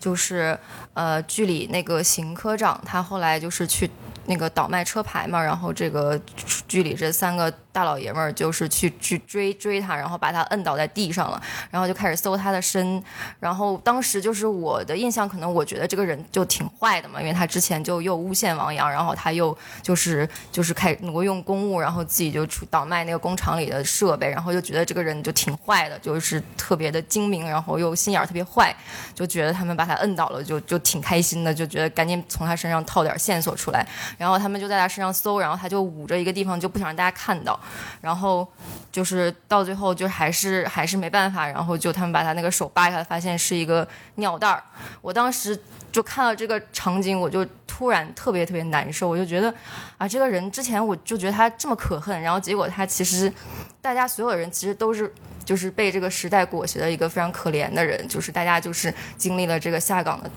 [0.00, 0.58] 就是
[0.98, 3.88] 呃剧里那个邢科长他后来就是去
[4.28, 6.20] 那个倒卖车牌嘛，然后这个
[6.68, 13.02] 剧里这三个大老爷们儿就是去去追追他，然后把他摁倒在地上了，然后就开始搜他的身，
[13.40, 28.74] 然后当时就是我的印象，可能我觉得这个人就挺坏的嘛，因为他之前就又诬陷王阳，然后他又就是就是开挪用公物，然后自己就出倒卖那个工厂里的设备，然后就觉得这个人就挺坏的，就是特别的精明，然后又心眼儿特别坏，
[29.14, 33.86] 就觉得他们把他摁倒了，就就挺开心的，就觉得赶紧从他身上套点线索出来，
[34.18, 37.58] 然后他们就在他身上搜，然后他就捂着一个地方，就不想让大家看到，
[38.02, 38.46] 然后
[38.92, 44.62] 就是到最后就还是还是没办法，然后就他们把他那个手扒开，发现是一个尿袋儿。
[45.00, 45.58] 我当时
[45.90, 49.54] 就看到这个场景，我就突然特别特别难受，我就觉得
[49.96, 53.32] 啊，这个人之前我就觉得他这么可恨，然后结果他其实
[53.80, 55.10] 大家所有人其实都是。
[55.48, 60.30] 就是被这个时代裹挟的一个非常可怜的人，就是大家就是经历了这个下岗的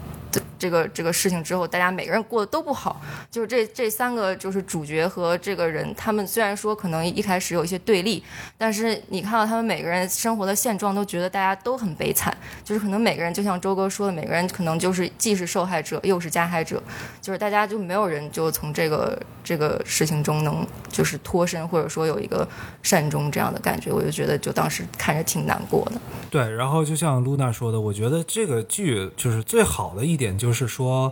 [0.57, 3.01] 这个这个事情之后，大家每个人过得都不好。
[3.29, 8.23] 就是这这三个就是主角和这个人，他们虽然说可能一开始有一些对立，
[8.57, 12.33] 但是你看到他们每个人生活的现状，都觉得大家都很悲惨。
[12.63, 16.81] 就是可能每个人就像周哥说的，每个人可能就是既是受害者又是加害者，
[17.21, 22.47] 就是大家就没有人就从这个这个事情中能就是脱身，或者说有一个
[22.81, 23.91] 善终这样的感觉。
[23.91, 25.93] 我就觉得就当时看着挺难过的。
[26.29, 31.11] 对，然后就像露娜说的，我觉得这个剧就是最好的一点，就是说，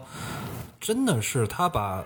[0.80, 2.04] 真的是他把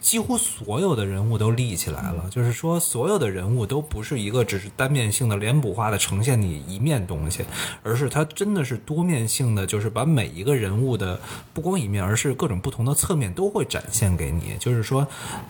[0.00, 7.44] 几乎所有的人物都立起来了，就是说，所有的人物都不是一个只是单面性的脸谱化的呈现你一面东西，
[7.82, 11.20] 而是他真的是多面性的，就是把每一个人物的
[11.52, 14.56] 不光一面，而是各种不同的侧面都会展现给你。
[14.58, 15.06] 就是说，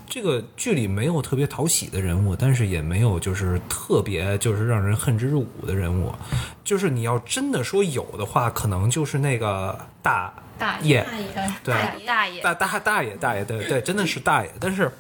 [0.09, 6.13] 这个剧里没有特别讨喜的人物，但是也没有就是特别就是让人恨之入骨的人物。
[6.65, 11.07] 就是你要真的说有的话，可能就是那个大大爷，
[11.63, 14.51] 对，大爷大大大爷大爷，对对，真的是大爷。
[14.59, 14.91] 但是，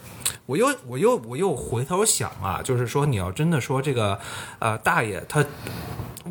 [0.46, 4.18] 我又我又我又回头想啊，就是说你要真的说这个，
[4.58, 5.44] 呃，大爷他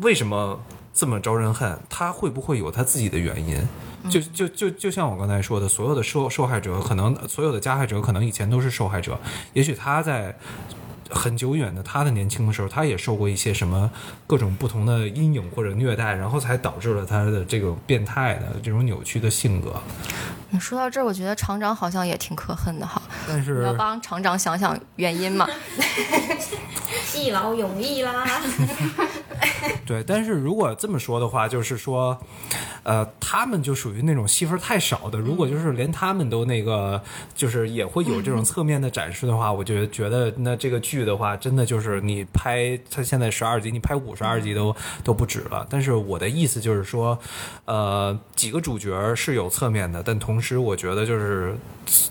[0.00, 0.60] 为什么
[0.92, 1.78] 这么招人恨？
[1.88, 3.68] 他会不会有他自己的原因？
[4.10, 9.18] 就就就就像我刚才说的，所有的受受害者，可能所有的加害者，可能以前都是受害者，
[9.52, 10.36] 也许他在。
[11.10, 13.90] 很久远的他的年轻的时候，他也受过一些什么
[14.26, 19.74] 各种不同的阴影或者虐待，然后才导致了他的这种变态的这种扭曲的性格。
[20.50, 23.00] 你说到这儿，我觉得厂长好像也挺可恨的哈。
[23.26, 25.46] 但是你要帮厂长想想原因嘛？
[27.14, 28.24] 一劳永逸啦。
[29.84, 32.18] 对，但是如果这么说的话，就是说，
[32.82, 35.18] 呃，他们就属于那种戏份太少的。
[35.18, 37.02] 如果就是连他们都那个，
[37.34, 45.66] 就是也会有这种侧面的展示的话，我觉得觉得那这个剧的话，真的就是你拍它现在十二集，你拍五十二集都都不止了。
[45.68, 47.18] 但是我的意思就是说，
[47.64, 51.52] 呃，几个主角是有侧面的，但同同时我觉得就是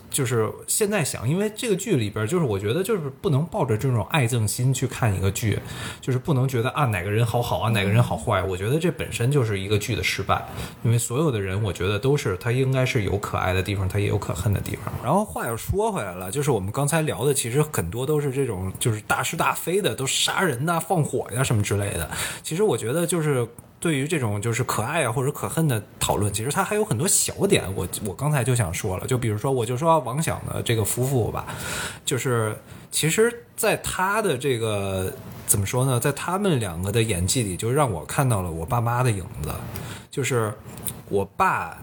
[0.09, 5.57] 就是现在想，因为这个剧里边，就是我觉得就是不能抱着这种爱憎心去看一个剧，
[6.01, 10.45] 就是不能觉得啊哪个人好好啊哪个人好坏，我觉得这本身就是一个剧的失败，
[10.83, 14.93] 因为所有的人，我觉得都是他应该是有可爱的地方，他也有可恨的地方。
[15.01, 22.11] 然后话又说回来了，就是我们刚才聊的，其实很多都是这种就是大是大非的，都杀人呐、放火呀什么之类的。
[22.43, 23.47] 其实我觉得就是。
[23.79, 27.63] 对于这种就是可爱啊或者可恨的讨论，其实它还有很多小点。
[27.75, 31.45] 我我刚才就想说了，就比如说，我就说王响的这个夫妇吧，
[32.03, 32.57] 就是
[32.91, 35.13] 其实，在他的这个
[35.45, 39.49] 怎么说呢，在他们两个的演技里，就让我看到了我爸妈的影子。
[40.09, 40.51] 就是
[41.09, 41.77] 我爸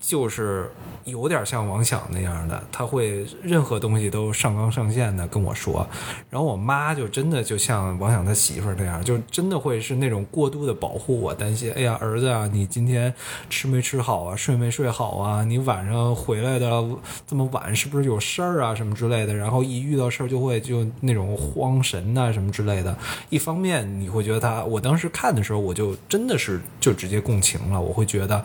[0.00, 0.70] 就是
[1.04, 5.84] 有点像王响那样的，他会任何东西都上纲上线的跟我说。
[6.30, 13.12] 然后我妈就真的就像王响他媳妇儿那样，就真的会是那种过度的保护我，担心，哎呀，儿子啊，你今天
[13.50, 15.42] 吃没吃好啊，睡没睡好啊？
[15.42, 16.84] 你晚上回来的
[17.26, 19.34] 这么晚，是不是有事儿啊，什么之类的？
[19.34, 22.96] 然后一遇到事儿就会就那种慌神呐、什么之类的。
[23.30, 28.44] 一方面你会觉得他，我当时看的时候，我就真的是就直接共情了，我会觉得，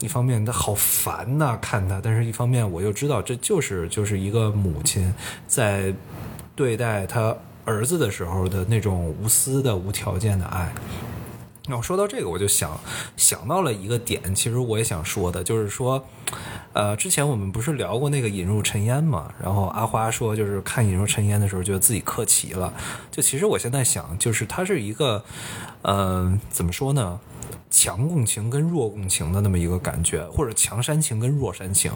[0.00, 5.12] 一方面他好烦呐、看他，但是一方面我又知道这就是就是一个母亲
[5.46, 5.92] 在
[6.56, 7.34] 对待他
[7.64, 10.72] 儿子的时候的那种无私的、无条件的爱。
[11.66, 12.78] 那我说到这个，我就想
[13.16, 16.06] 想到了一个点，其实我也想说的，就是说，
[16.74, 19.32] 呃，之前我们不是聊过那个《引入尘烟》嘛？
[19.42, 22.72] 然后阿花说，就是看《引入尘烟》的时候，觉得自己客气了。
[23.10, 25.24] 就其实我现在想，就是它是一个，
[25.80, 27.18] 呃，怎么说呢？
[27.70, 31.90] 强共情跟弱共情的那么一个感觉，或者强煽情跟弱煽情，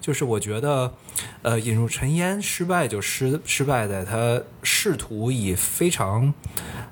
[0.00, 0.92] 就是我觉得，
[1.42, 6.32] 呃，引入尘烟失败就失失败在他试图以非常，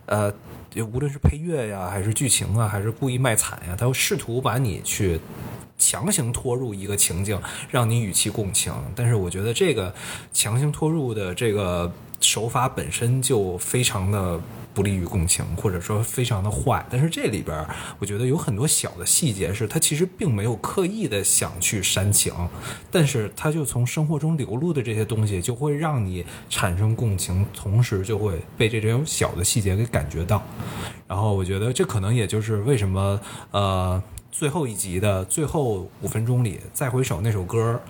[0.04, 0.32] 呃，
[0.82, 5.20] 无论是配乐呀，还是剧情啊，还是故意卖惨呀，他试图把你去
[5.78, 8.72] 强行拖入一个情境，让你与其共情。
[8.94, 9.94] 但是我觉得这个
[10.32, 14.40] 强行拖入的这个手法本身就非常的
[14.76, 16.84] 不利于共情，或者说非常的坏。
[16.90, 17.66] 但是这里边
[17.98, 22.30] 我觉得有很多小的细节是他其实并没有刻意的想去煽情，
[22.90, 30.42] 但是他就从生活中流露的这些东西就会让你产生共情，同时就会被这种小的细节给感觉到。
[31.08, 33.18] 然后我觉得这可能也就是为什么
[33.52, 34.02] 呃。
[34.38, 37.80] 最后一集的最后五分钟里，再回首那首歌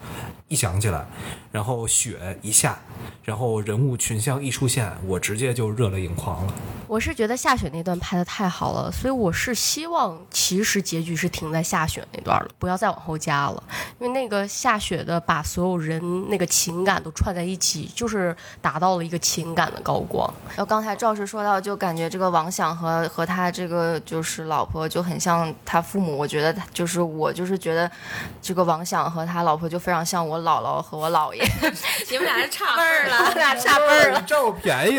[0.46, 1.04] 一响起来，
[1.50, 2.78] 然后雪一下，
[3.24, 6.52] 然后人物群像一出现，我直接就热泪盈眶了。
[6.86, 13.60] 我是觉得下雪那段拍的太好了，所以我是希望其实结局是停在下雪那段了，不要再往后加了，
[13.98, 20.32] 因为那个下雪的把所有人那个情感都串在一起，就是达到了一个情感的高光。
[20.50, 27.90] 然后刚才赵师说到，就感觉这个王想和和他这个就是老婆就很像他父母，我觉得他就是我就是觉得
[28.40, 31.42] 这个王响和他老婆就非常像我姥姥和我姥爷，
[32.10, 33.32] 你们俩是差 辈儿了。
[33.34, 34.22] 俩差辈儿了。
[34.22, 34.96] 占我便宜。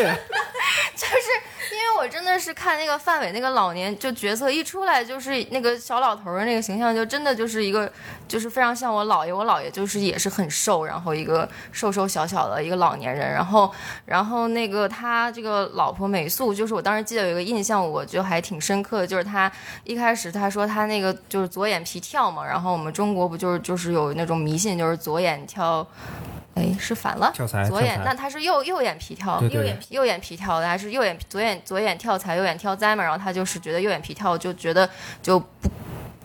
[0.96, 1.30] 就是
[1.72, 7.92] 因为我真的是看那个范伟那个老年就角色一出来，就是那个小老头儿的那个形象，就真的就是一个
[8.28, 9.34] 就是非常像我姥爷。
[9.34, 13.72] 我姥爷就是也是很瘦，然后一个瘦瘦小小的一个老年人，然后
[14.06, 19.52] 然后那个他这个老婆美素，就是我当时记得有一个印象，我就还挺深刻的，就是他
[19.84, 25.86] 一开始他说他那个就是左眼皮跳嘛，然后我们中国不就是就是有那种迷信，就是左眼跳。
[26.56, 27.32] 哎，是反了，
[27.70, 33.04] 左眼那他是右右眼皮跳，右眼皮右眼皮跳的，还是右眼左眼左眼跳财，右眼跳灾嘛？
[33.04, 34.90] 然后他就是觉得右眼皮跳，就觉得
[35.22, 35.70] 就不。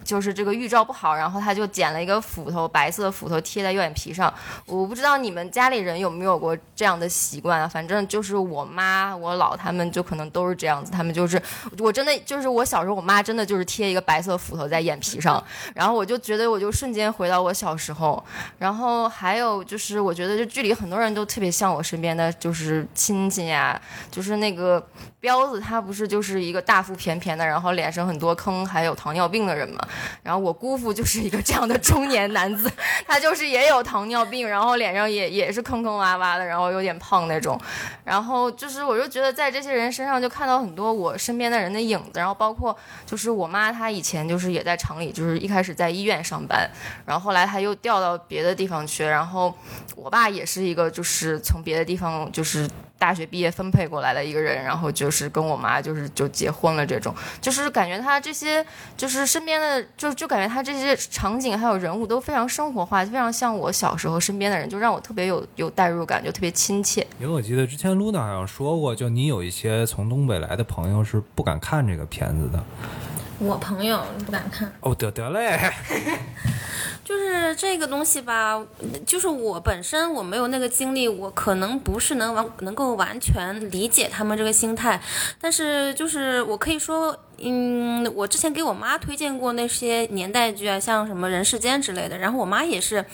[0.05, 4.35] 就是这个预兆不好，然后他就捡了一个斧头，白色的斧头贴在右眼皮上。
[4.67, 7.69] 我不知道你们家里人有没有过这样的习惯啊？
[7.69, 11.41] 反正就是我妈、我姥他们就可能都是这样子，他们就是
[11.79, 18.23] 我真的就是我小时候，我妈真的就是贴一个白色斧头在眼皮上，然后我就觉得我就瞬间回到我小时候。
[18.59, 23.81] 然后还有就是，我觉得就剧里很多人都特别像我身边的就是亲戚呀、
[24.11, 24.85] 就是那个
[25.23, 29.79] 彪子，他不是就是一个大腹便便的，然后脸上很多坑，还有糖尿病的人嘛。
[30.21, 32.69] 然后我姑父就是一个这样的中年男子，
[33.07, 37.57] 他就是也有糖尿病，然后脸上也也是坑坑洼洼的，然后有点胖那种。
[38.03, 46.69] 然后就是我就觉得在这些人身上就看到很多我身边的人的影子，然后包括就是我妈，她以前就是也在厂里，就是一开始在医院上班，
[47.07, 49.57] 然后后来她又调到别的地方去，然后
[49.95, 52.69] 我爸也是一个就是从别的地方就是。
[53.03, 58.65] 大学毕业分配过来的一个人，然后就是跟我妈就是就结婚了，这种就是感觉他这些
[58.97, 67.05] 就是身边的就就感觉他这些场景还有人物都非常生活化，非常像我小时候身边的人，就让我特别有有代入感，就特别亲切。
[67.19, 72.65] 因为我记得之前露娜好像说过，就你有一些从东北来的朋友是不敢看这个片子的。
[73.43, 74.73] 我朋友不敢看。
[74.81, 75.59] 哦，得得嘞，
[77.05, 78.63] 就是这个东西吧，
[79.05, 85.01] 就是我本身我没有那个经历，我可能不是能完能够完全理解他们这个心态，
[85.41, 93.05] 但是就是我可以说，嗯，我之前给我妈推荐过那些年代剧啊，像什么人世间之类的，然后我妈也是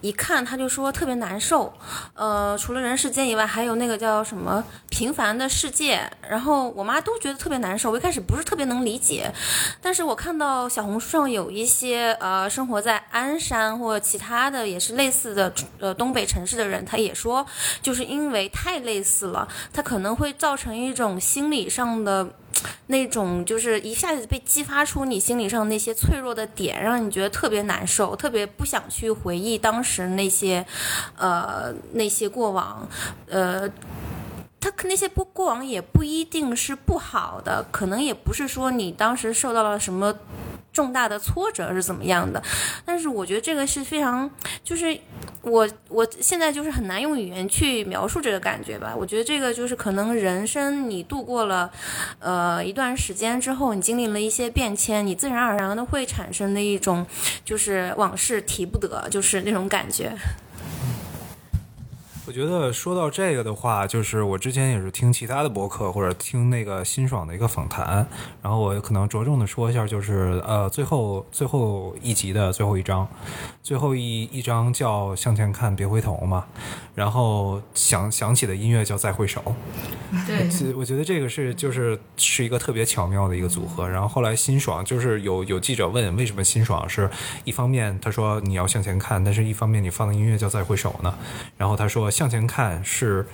[0.00, 1.72] 一看她就说特别难受，
[2.14, 9.32] 呃，除了人世间以外，还有那个叫什么平凡的世界，然后我妈都觉得特别难受，我一开始不是特别能理解，
[9.80, 17.46] 但是我看到小红书上有一些呃生活在鞍山或其他的也是类似的呃东北城市的人，他也说，
[17.80, 22.28] 就是因为太类似了，它可能会造成一种心理上的。
[22.86, 30.66] 那种就是一下子被激发出你心理上那些脆弱的点，让你觉得特别难受，特别不想去回忆当时那些，
[31.16, 32.88] 呃，那些过往，
[33.28, 33.70] 呃。
[34.60, 40.14] 他那些过过往也不一定是不好的，可能也不是说你当时受到了什么
[40.72, 42.42] 重大的挫折是怎么样的，
[42.84, 44.30] 但是我觉得这个是非常，
[44.62, 44.96] 就是
[45.42, 48.94] 我我现在就是很难用语言去描述这个感觉吧。
[48.96, 51.70] 我觉得这个就是可能人生你度过了，
[52.18, 57.04] 呃一段时间之后，你经历了一些变迁，你自然而然的会产生的一种
[57.44, 60.12] 就是往事提不得，就是那种感觉。
[62.28, 68.06] 我觉得说到这个的话，就是我之前也是听其他的博客或者听那个辛爽的一个访谈，
[68.42, 73.08] 然后我可能着重的说一下，就是呃最后最后一集的最后一章，
[73.62, 76.44] 最后一一章叫向前看别回头嘛，
[76.94, 79.42] 然后响响起的音乐叫再回首，
[80.26, 83.88] 对，我觉得这个是就是是一个特别巧妙的一个组合。
[83.88, 87.08] 然后后来辛爽就是有有记者问为什么辛爽是
[87.44, 91.14] 一方面他说你要向前看，但是一方面你放的音乐叫再回首呢？
[91.56, 93.24] 然后他说向前看是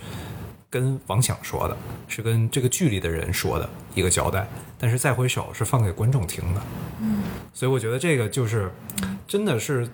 [0.68, 1.74] 跟王响说的，
[2.06, 4.46] 是跟这个剧里的人说的一个交代，
[4.78, 6.60] 但是再回首是放给观众听的。
[7.00, 7.22] 嗯，
[7.54, 8.70] 所以我觉得这个就是
[9.26, 9.88] 真的是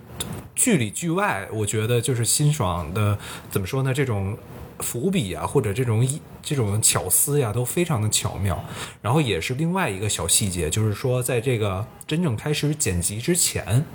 [0.53, 3.17] 剧里剧外，我觉得就是辛爽的
[3.49, 3.93] 怎么说呢？
[3.93, 4.37] 这种
[4.79, 6.05] 伏笔啊，或者这种
[6.41, 8.61] 这种巧思呀，都非常的巧妙。
[9.01, 13.85] 然后也是另外一个小细节，就是说在这个真正开始剪辑之前。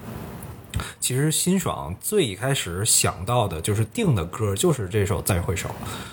[1.01, 5.69] 其实辛爽最一开始想到的就是定的歌，就是这首《再回首》，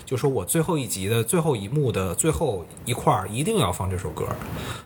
[0.06, 4.28] 就说我最后一集的最后一幕的最后一块儿一定要放这首歌，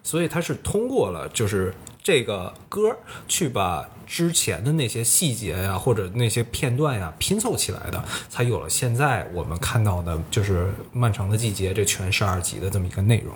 [0.04, 2.96] 所以他是通过了就是这个歌
[3.28, 13.36] 去把之前的那些细节呀或者那些片段呀拼凑起来的，才有了现在我们看到的就是《漫长的季节》这全十二集的这么一个内容。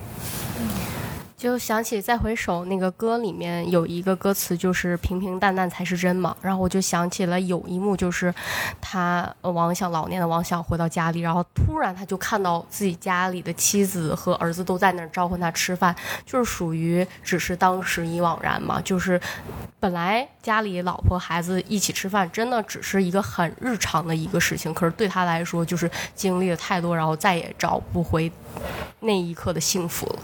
[1.41, 6.37] 就想起《再回首》那个歌里面有一个歌词，就是“平平淡淡才是真”嘛。
[6.39, 8.31] 然后我就想起了有一幕，就是
[8.79, 15.95] 他王想老年的王想回到家里，然后突然他就看到自己家里的妻子和儿子都在那儿召唤他吃饭，
[16.27, 18.79] 就是属于只是当时已惘然嘛。
[18.79, 19.19] 就是
[19.79, 28.31] 本来家里老婆孩子一起吃饭，真的只是一个很日常的一个事情，可是对他来说，就是经历了太多，然后再也找不回
[28.99, 30.19] 那一刻的幸福了。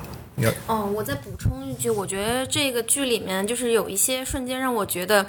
[0.67, 5.25] 哦，我再补充一句，我觉得这个剧里面就是有一些瞬间让我觉得，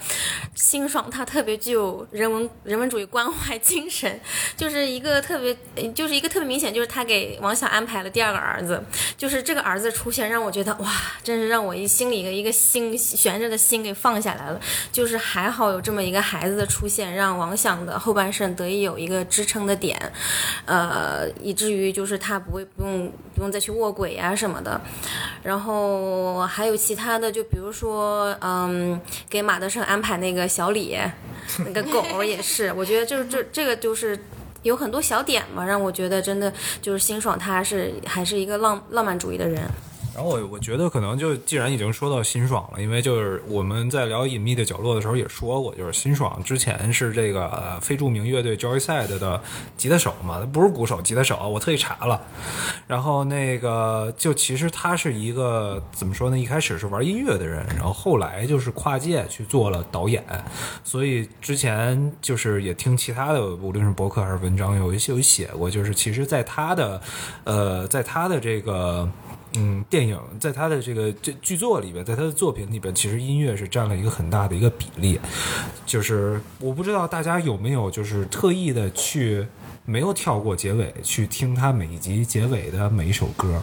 [0.54, 4.20] 辛爽他特别具有人文人文主义关怀精神，
[4.54, 8.84] 就是一个特别，就是一个特别明显，就是他给王想安排了第二个儿子，
[9.16, 10.92] 就是这个儿子出现让我觉得哇，
[11.24, 14.60] 真是让我一心里的一个心悬着的心给放下来了，
[14.92, 19.98] 就是还好有这么一个孩子的出现，让王想的后半生得以有一个支撑的点，
[20.66, 24.80] 呃，以至于就是他不会不用嗯不用再去卧轨呀什么的。
[25.42, 30.96] 然后还有其他的，就比如说，嗯，给马德胜安排那个小李，
[31.58, 34.18] 那个狗也是， 我觉得就是这这个就是
[34.62, 39.62] 有很多小点嘛，让我觉得真的就是辛爽，他是还是一个浪浪漫主义的人。
[40.18, 49.40] 然后我我觉得可能就既然已经说到辛爽了，因为就是我们在聊隐秘的角落的时候也说过，就是辛爽之前是这个、非著名乐队 Joyside 的
[49.76, 52.20] 吉他手嘛，他不是鼓手，吉他手，我特意查了。
[52.88, 56.36] 然后那个就其实他是一个怎么说呢？
[56.36, 60.24] 一开始是玩音乐的人，然后后来就是跨界去做了导演，
[60.82, 67.00] 所以之前就是也听其他的，无论是博客还是文章，有一些有写过，就是其实在他的
[67.44, 69.08] 呃，在他的这个。
[69.56, 75.18] 嗯，电影在他的这个这剧作里边，在他的作品里边，其实音乐是占了一个很大的一个比例。
[75.86, 79.46] 就是我不知道大家有没有就是特意的去
[79.88, 83.62] 没有跳过结尾去听他每一集结尾的每一首歌。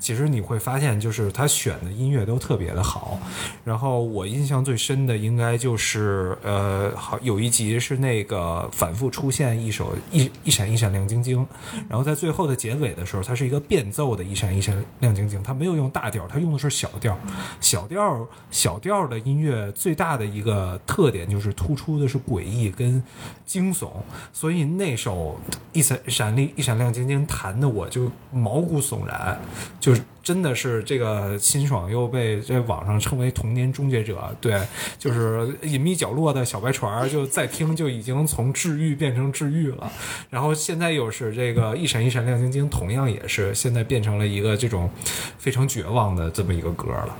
[0.00, 3.20] 其实你会发现，就是他选的音乐都特别的好。
[3.64, 11.46] 然后我印象最深的应该就是呃，好有一集是那个反复出现一首一一闪一闪亮晶晶，
[11.88, 17.16] 然后在最后的结尾的时候，它是一个变奏的一闪一闪亮晶晶，它没有用大调，它用的是小调。
[17.60, 23.00] 小调小调的音乐最大的一个特点就是突出的是诡异跟
[23.46, 23.88] 惊悚，
[24.32, 25.38] 所以那首
[25.72, 29.38] 一闪闪亮一闪亮晶晶弹的我就毛骨悚然，
[29.80, 30.02] 就是。
[30.22, 34.60] 真的是这个辛爽又被在网上称为童年终结者，对，
[34.98, 39.90] 就是隐秘角落的小白船，就再听就已经从治愈变成治愈了。
[40.28, 44.90] 然后现在又是这个一闪一闪亮晶晶，同样也是现在变成了一个这种
[45.38, 47.16] 非常绝望的这么一个歌了。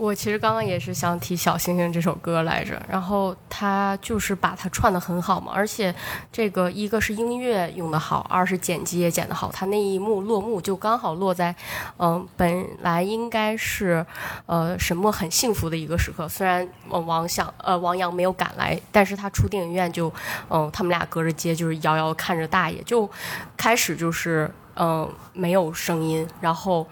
[0.00, 5.94] 我其实刚刚也是想提《小星星》这首歌来着，然后他就是把它串的很好嘛，而且
[6.32, 11.54] 这个一个是音乐用的好，二是剪辑也剪得好，他那一幕落幕就刚好落在，
[11.98, 14.04] 嗯，本来应该是，
[14.46, 20.10] 呃，沈墨很幸福的一个时刻，虽然王想呃王阳没有赶来，但是他出电影院就，
[20.48, 23.06] 嗯，他们俩隔着街就是遥遥看着大爷，就
[23.54, 24.50] 开始就是。
[24.82, 26.88] 嗯，没有声音，然后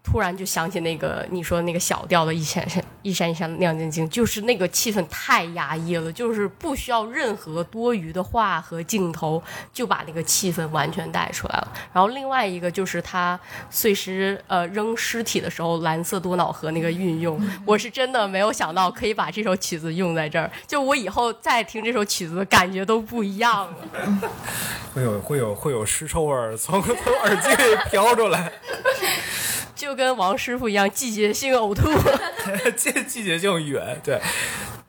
[0.00, 11.72] 突然就想起那个你说那个小调的一闪闪一闪一闪亮晶晶，就是那个气氛太压抑了，就是不需要任何多余的话和镜头，就把那个气氛完全带出来了。
[11.92, 13.38] 然后另外一个就是他
[13.68, 24.30] 碎尸呃扔尸体的时候，蓝色多瑙河那个运用， 我是真的没有想到可以把这首曲子用在这儿，就我以后再听这首曲子感觉都不一样了。
[24.94, 28.52] 会有会有会有尸臭味儿从从耳机给飘出来，
[29.74, 31.90] 就跟王师傅一样，季节性呕吐。
[32.76, 34.20] 季季节性远，对。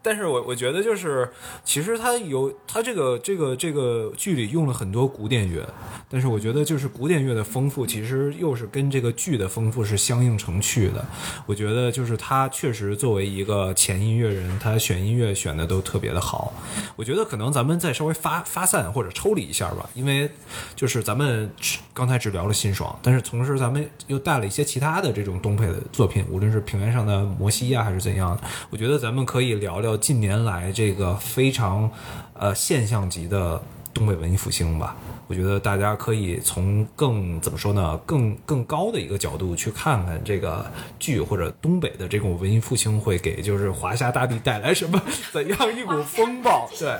[0.04, 1.28] 但是我我觉得就是，
[1.64, 5.68] 其实它有它这个这个这个剧里用了很多古典乐，
[6.10, 11.04] 但是我觉得就是古典乐的丰富，其实又是跟这个剧的丰富是相映成趣的。
[11.46, 16.54] 我觉得就是他确实作为一个前音乐人，他选音乐选的都特别的好。
[16.98, 20.30] 我觉得可能咱们再稍微发发散或者抽离一下吧，因为
[20.76, 21.50] 就是咱们
[21.94, 31.90] 刚才只聊了辛爽，但是同时咱们又带了一些其他的这种东北的作品，无论是平原上的摩西呀、还是怎样的，我觉得咱们可以聊聊近年来这个非常
[32.34, 33.62] 呃现象级的
[33.94, 34.96] 东北文艺复兴吧。
[35.28, 40.66] 我觉得大家可以从更怎么说呢，更更高的一个角度去看看这个
[41.00, 45.02] 剧或者东北的这种文艺复兴会给就是华夏大地带来什么
[45.32, 46.70] 怎样一股风暴。
[46.78, 46.98] 对，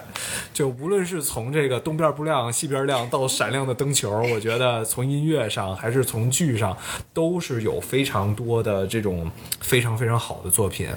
[0.54, 6.76] 就无论是从这个东边不亮西边亮到闪亮的灯球，我觉得从音乐上还是从剧上
[7.14, 10.88] 都是有非常多的这种非常非常好的作品。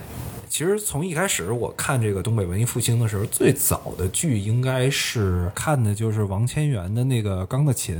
[0.48, 7.98] 其实从一开始我看这个东北文艺复兴的时候，最早的剧应该是看的就是王千源的那那个《钢的琴》，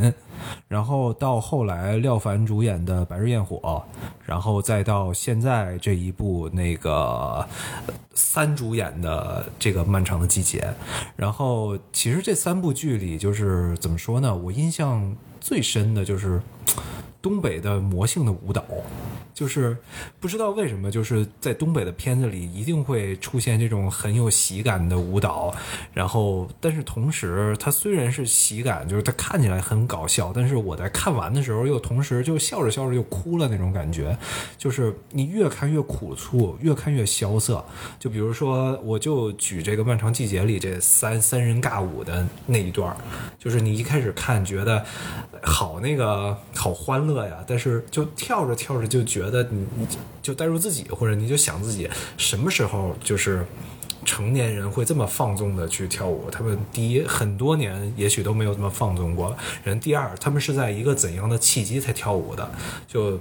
[0.69, 3.57] 然后到后来廖凡主演的《白日焰火》，
[4.27, 7.47] 然后再到现在这一部那个
[8.13, 10.61] 三主演的这个《漫长的季节》，
[11.17, 14.37] 然后其实这三部剧里，就是怎么说呢？
[14.37, 16.43] 我印象最深的就是
[17.21, 18.65] 东北的魔性的舞蹈。
[19.35, 19.77] 就是
[20.19, 25.55] 不知道为什么，就是在东北的片子里一定会出现这种很有喜感的舞蹈，
[25.93, 34.17] 然后但是同时它虽然是喜感，就是它看起来很搞笑，但是我在看完的时候又同时就笑着笑着就哭了那种感觉，
[34.57, 37.63] 就是你越看越苦醋，越看越萧瑟。
[38.01, 42.97] 就比如说，我就举这个《漫长季节》里这三三人尬舞的那一段，
[43.39, 44.83] 就是你一开始看觉得
[45.43, 49.87] 好那个好欢乐呀，但是就跳着跳着就觉得你你
[50.23, 53.47] 就带入自己，或者你就想自己什么时候就是。
[54.05, 59.37] 成年人会这么放纵的去跳舞，他们第一很多年也许都没有这么放纵过。
[59.65, 62.49] 人第二，他们是在一个怎样的契机才跳舞的？
[62.87, 63.19] 就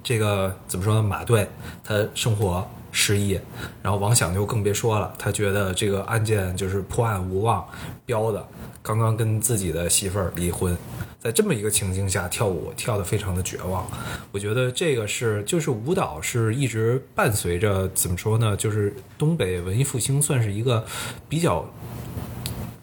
[0.00, 1.02] 这个怎么说呢？
[1.02, 1.48] 马队
[1.82, 3.38] 他生活失忆，
[3.82, 7.66] 然后王想就更别说了，他觉得这个案件就是破案无望，
[8.04, 8.46] 标的
[8.82, 10.76] 刚刚跟自己的媳妇儿离婚，
[11.18, 13.86] 在这么一个情境下跳舞，跳得非常的绝望。
[14.32, 20.84] 我觉得这个是就是舞蹈是一直伴随着怎么说呢，就是东北文艺复兴算是一个
[21.28, 21.64] 比较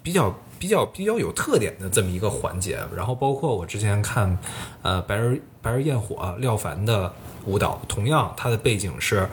[0.04, 0.36] 比较。
[0.60, 4.36] 比较比较有特点的这么一个环节，然后包括我之前看，
[4.82, 7.14] 呃，白日白日焰火廖凡的
[7.46, 9.28] 舞蹈，同样它的背景是，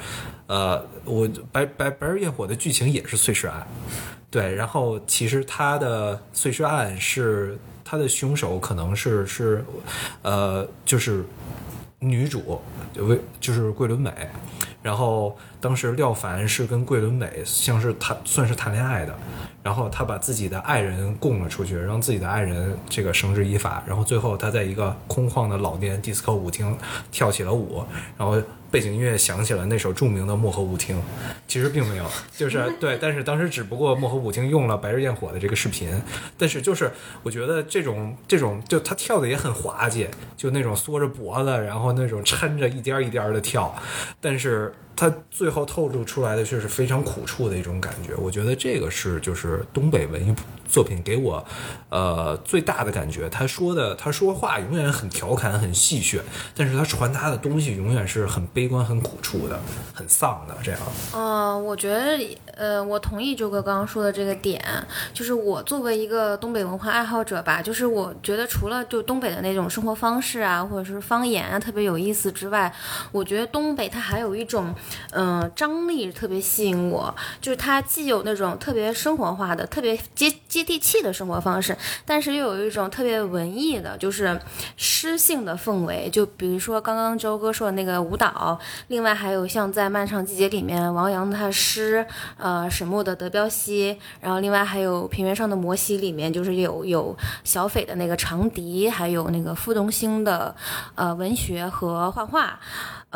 [0.47, 3.67] 呃，我白白白日焰火的剧情也是碎尸案，
[4.31, 9.65] 对，然后其实它的碎尸案是它的凶手可能是是，
[10.23, 11.25] 呃，就是
[11.99, 12.61] 女主
[12.93, 14.13] 就为就是桂纶镁，
[14.85, 19.15] 然后当时廖凡是跟桂纶镁像是谈算是谈恋爱的。
[19.63, 26.77] 然后他把自己的爱人供了出去，让自己的爱人这个绳之以法，然后最后他在一个空旷的老年迪斯科舞厅
[27.11, 27.83] 跳起了舞，
[28.19, 28.37] 然后
[28.75, 30.97] 背景音乐响起了那首著名的《漠河舞厅》，
[31.47, 32.05] 其实并没有，
[32.37, 35.89] 就是 对，但是当时只不过漠河舞厅用了《白日焰火》的这个视频，
[36.37, 36.91] 但是就是
[37.23, 43.73] 我觉得这种这种就他跳的也很滑稽，就那种缩着脖子，然后那种抻着一颠一颠的跳，
[44.21, 44.75] 但是。
[44.97, 50.35] 他最后透露出来的却是非常苦处的一种感觉，我觉得这个是就是东北文艺
[50.69, 51.45] 作品给我，
[51.89, 53.29] 呃最大的感觉。
[53.29, 56.21] 他说的他说话永远很调侃、很戏谑，
[56.55, 59.59] 但是他传达的东西永远是很悲观、很苦处的、
[59.93, 60.81] 很丧的这样。
[61.13, 62.19] 啊，我觉得
[62.55, 64.63] 呃，我同意周哥刚刚说的这个点，
[65.13, 72.73] 就是我作为一个东北文化爱好者吧，就是我觉得除了就东北的那种生活方式啊，或者是方言啊特别有意思之外，
[73.11, 74.73] 我觉得东北它还有一种。
[75.13, 84.41] 嗯，张力特别吸引我，就是它既有那种特别生活化的、特别接接地气的生活方式，但是又有一种特别文艺的，就是
[84.77, 86.09] 诗性的氛围。
[86.11, 88.59] 就比如说刚刚周哥说的那个舞蹈，
[88.89, 92.05] 另外还有像在《漫长季节》里面王阳的诗，
[92.37, 100.55] 呃，沈墨的《德彪西》，然后另外还有《平原上的摩西》里面就是有有小斐的那个长笛，还有那个傅东兴的
[100.95, 102.59] 呃文学和画画。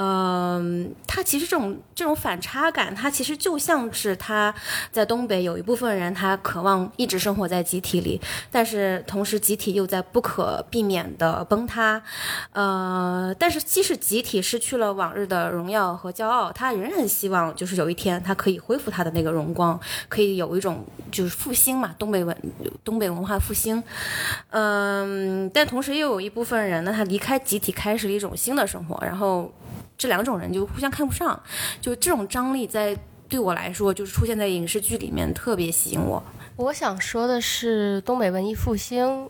[0.01, 4.55] 嗯，他其实这种这种反差感，他其实就像是他
[4.93, 12.01] 在东北有一部分人，他渴望一直生活在集体里，但是同时集体又在不可避免的崩塌。
[12.53, 22.37] 呃，但是即使集体失去了往日的荣耀和骄傲，他仍然希望就是有一天他可以恢复他的那个荣光，可以有一种就是复兴嘛，东北文
[22.85, 23.83] 东北文化复兴。
[24.51, 29.53] 嗯，但同时又有一部分人呢，他离开集体，开始了一种新的生活，然后。
[29.99, 31.39] 这两种人就互相看不上，
[31.81, 32.97] 就这种张力在
[33.29, 36.23] 对我来说，就是出现在影视剧里面特别吸引我。
[36.55, 39.29] 我想说的是，东北文艺复兴。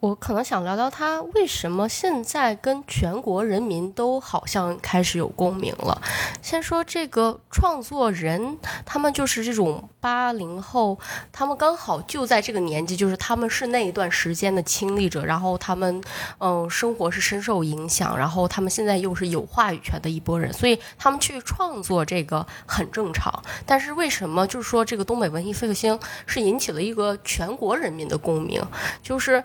[0.00, 6.00] 我可能想聊聊他为什么现在跟全国人民都好像开始有共鸣了。
[6.40, 10.96] 先说这个创作人，他们就是这种八零后，
[11.32, 16.00] 他们刚好就在这个年纪，就是他们是那一段时间的亲历者，然后他们
[16.38, 23.42] 嗯生活是深受影响，然后他们现在又是有话语权的一波人，所以他们去创作这个很正常。
[23.66, 28.62] 但是为什么就是说这个东北文艺复兴是引起了一个全国人民的共鸣，
[29.02, 29.42] 就是。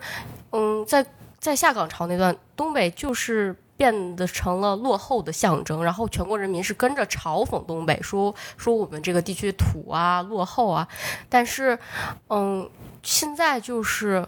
[0.56, 1.04] 嗯，在
[1.40, 10.86] 在下岗潮那段，东北就是变得成了落后的象征，然后全国人民是跟着嘲讽东北，说说我们这个地区土啊、落后啊。
[11.28, 11.76] 但是，
[12.28, 12.70] 嗯，
[13.02, 14.24] 现在就是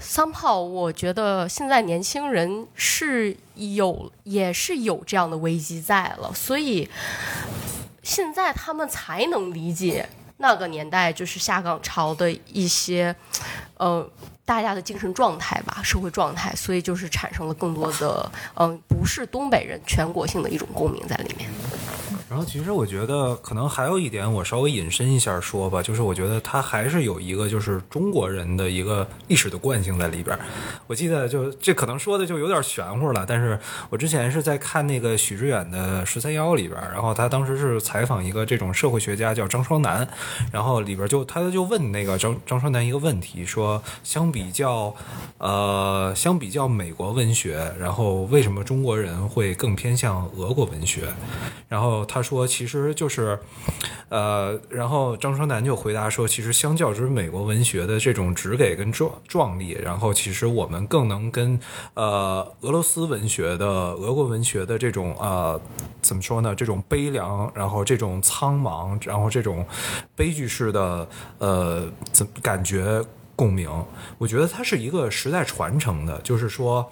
[0.00, 6.90] 三炮，我觉得现在年轻人是有也是有这样的危机在了，所以
[8.02, 10.08] 现在他们才能理解
[10.42, 13.14] 那个年代就是下岗潮的一些，
[13.78, 14.06] 呃。
[14.44, 21.48] 大家的精神状态吧，社会状态，所以就是产生了更多的，嗯，不是东北人全国性的一种共鸣在里面。
[22.32, 30.38] 然后，其实我觉得可能还有一点，我稍微引申一下说吧，就是我觉得它还是有一个就是中国人的一个历史的惯性在里边。
[30.86, 33.58] 我记得就这可能说的就有点玄乎了，但是
[33.90, 40.08] 我之前是在看那个许知远的《十三幺》里边，然后他当时是采访一个这种社会学家叫张双南，
[40.50, 44.94] 然后里边就他就问那个张张双南一个问题，说相比较
[45.36, 51.02] 呃相比较美国文学，然后为什么中国人会更偏向俄国文学？
[51.68, 52.21] 然后他。
[52.22, 53.38] 说其实就是，
[54.08, 61.58] 呃，然后张春南就回答说，其实相较之美国文学的这种直给跟壮壮丽，然后其实我们更能跟
[61.94, 65.60] 呃俄罗斯文学的俄国文学的这种呃
[66.00, 66.54] 怎么说呢？
[66.54, 69.66] 这种悲凉，然后这种苍茫，然后这种
[70.14, 71.08] 悲剧式的
[71.38, 73.04] 呃怎感觉。
[73.42, 73.68] 共鸣。
[74.18, 76.88] 我觉得它是一个时代传承的，就是说，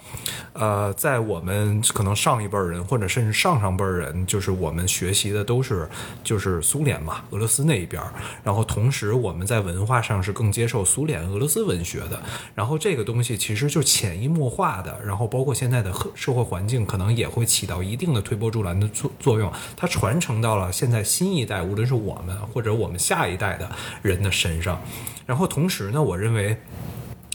[0.52, 5.88] 呃，在我们可能上一辈人，或者甚至上上辈人，就是我们学习的都是
[6.24, 8.02] 就是苏联嘛，俄罗斯那一边，
[8.42, 12.20] 然后同时我们在文化上是更接受苏联、俄罗斯文学的，
[12.52, 23.70] 然后这个东西其实就潜移默化的，然后包括现在的社会环境，可能也会起到一定的推波助澜的作作用，它传承到了现在新一代，无论是我们或者我们下一代的
[24.02, 24.80] 人的身上。
[25.26, 26.39] 然后同时呢，我认为。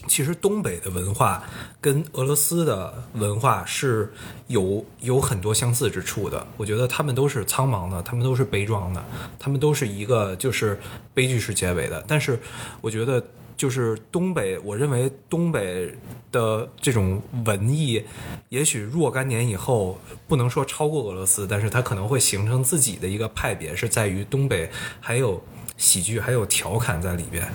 [0.08, 1.42] 其实东北的文化
[1.80, 4.12] 跟俄罗斯的文化是
[4.46, 6.46] 有有很多相似之处的。
[6.56, 9.04] 我觉得他们都是苍茫的，他们都是悲壮的，
[9.36, 10.78] 他们都是一个就是
[11.12, 12.04] 悲剧式结尾的。
[12.06, 12.38] 但是
[12.80, 13.20] 我觉得
[13.56, 15.92] 就是东北，我认为东北
[16.30, 18.04] 的这种文艺，
[18.50, 24.70] 也许若干年以后不能说超过俄罗斯，但是它可能会形成自己的一个派别，是在于东北
[25.00, 25.42] 还有。
[25.76, 27.46] 喜剧还有调侃在里边，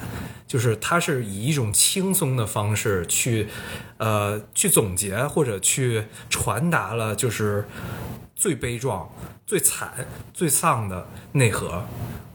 [0.47, 3.47] 就是他是以一种轻松的方式去，
[3.97, 7.67] 呃，去总结或者去传达了，就是
[8.41, 9.07] 最悲壮、
[9.45, 11.83] 最惨、最丧的内核。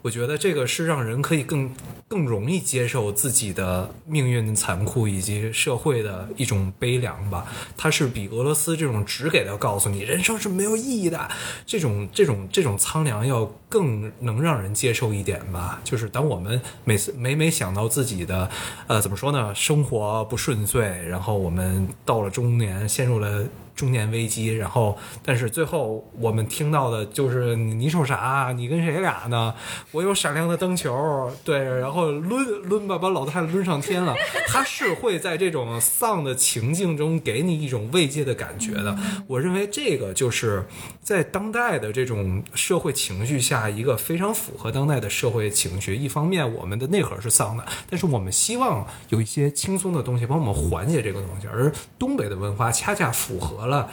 [0.02, 1.68] 我觉得这个是让人可以更
[2.06, 7.44] 更容易接受自己的命运的残酷以及社会的一种悲凉吧。
[7.76, 11.28] 它是比俄罗斯这种只给的告诉你人生是没有意义的
[11.66, 15.80] 这种这种这种苍凉要更能让人接受一点吧。
[15.82, 18.48] 就是当我们每次每每想到自己的
[18.86, 23.44] 呃怎么说呢，生活不顺遂，然后我们到了中年陷入了。
[23.76, 28.52] 中年危机，然后，但是最后我们听到的就是你瞅啥？
[28.56, 29.54] 你跟谁俩呢？
[29.92, 34.14] 我有闪亮的灯球，对，然后抡抡吧，把老太太抡上天了。
[34.48, 38.96] 他是会在这种丧的情境中给你一种慰藉的感觉的。
[39.26, 40.64] 我认为这个就是
[41.02, 45.94] 在当代的这种社会情绪下一个非常符合当代的社会情绪。
[45.94, 53.65] 一方面，我们的内核是丧的，但是我们希望有一些轻松的东西帮我们缓解这个东西，而东北的文化恰恰符合。
[53.66, 53.88] 了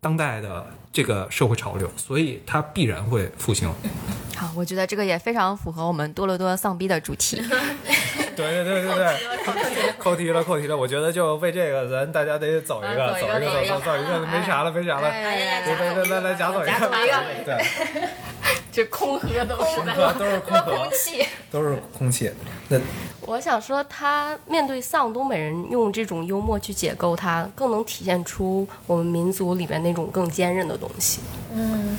[0.00, 3.68] 当代的这个社会潮流，所以它必然会复兴。
[4.36, 7.36] 好，我觉得这个也非常符合我们多伦多丧逼的主题。
[8.36, 10.76] 对对对对对，扣题了 扣题了。
[10.76, 15.08] 我觉得就为这个，咱大家得走一个，走一个，走走走一个，没啥了没啥了。
[15.08, 16.72] 来来来来来，夹走一个，
[17.46, 17.56] 对。
[18.72, 19.76] 这空喝都是
[20.18, 22.30] 都是空空气，都是空气。
[22.68, 22.78] 那
[23.22, 31.20] 我想说，他面对丧，东北人用这种幽默去解构他，更能体现出我们民族里面那种更坚韧的东西。
[31.52, 31.98] 嗯，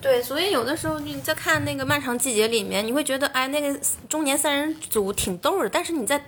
[0.00, 6.20] 对，所以有的时候你在看那个《漫长季节》里面，你会觉得，哎，那个中年三人组挺逗的，但是你在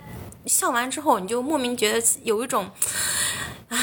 [0.45, 2.69] 笑完之后，你就莫名觉得有一种，
[3.69, 3.77] 唉。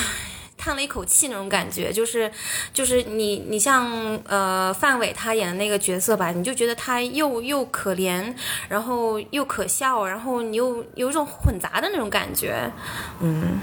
[0.64, 2.30] 叹了一口气那种感觉，就是，
[2.72, 8.34] 就是你你像呃范伟他演的那个角色吧，你就觉得他又又可怜，
[8.70, 12.72] 然后又可笑，然后你又有一种混杂的那种感觉，
[13.20, 13.60] 嗯。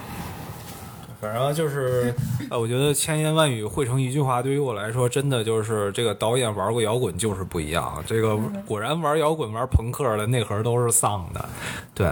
[1.21, 2.11] 反正就是，
[2.49, 8.03] 呃，我觉得千言万语汇成一句话，对于我来说，真的就是这个导演玩过摇滚就是不一样。
[8.07, 8.35] 这个
[8.65, 11.47] 果然玩摇滚、玩朋克的内核都是丧的。
[11.93, 12.09] 对，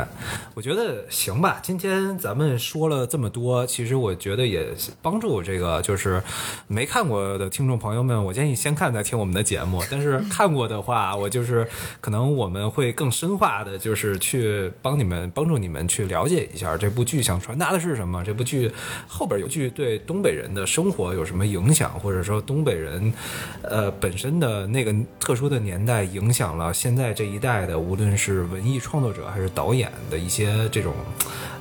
[0.53, 1.59] 我觉得行吧。
[1.63, 4.67] 今天咱们说了这么多，其实我觉得也
[5.01, 6.21] 帮助这个就是
[6.67, 9.83] 没看过的听众朋友们，我建议先看再听我们的节目。
[9.89, 11.67] 但是看过的话，我就是
[11.99, 18.23] 可能我们会更深化的，就是去帮你们帮助你们去了解一下这部剧想传达的是什么。
[18.23, 18.71] 这部剧。
[19.07, 23.13] 后边有句对东北人的生活有什么影响，或者说东北人，
[23.61, 30.93] 呃，本身的那个特殊的年代影响了现在这一代的，无论是文艺创作者还是导演的一些这种，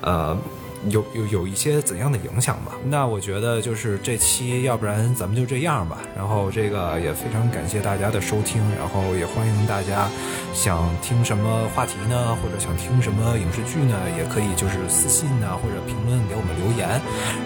[0.00, 0.36] 呃。
[0.88, 2.72] 有有有一些怎样的影响吧？
[2.84, 5.98] 那我觉得就是这期，要不然咱们就这样吧。
[6.16, 10.08] 然后这个也非常感谢大家的收听，然后也欢迎大家
[10.54, 17.00] 想听什么话题呢，或者想听什么影视剧呢，也可以就是私信呢或者评论给我们留言。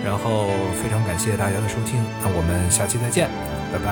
[0.04, 0.48] 然后
[0.82, 3.28] 非常感谢大家的收听，那我们下期再见，
[3.72, 3.86] 拜拜，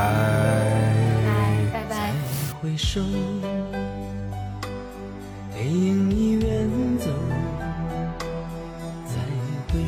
[1.72, 2.12] 拜拜。
[2.60, 3.00] 回首，
[5.54, 6.68] 背影已远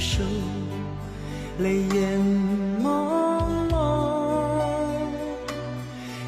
[0.03, 0.21] 手。
[1.61, 2.19] 泪眼
[2.83, 2.85] 朦
[3.69, 3.73] 胧，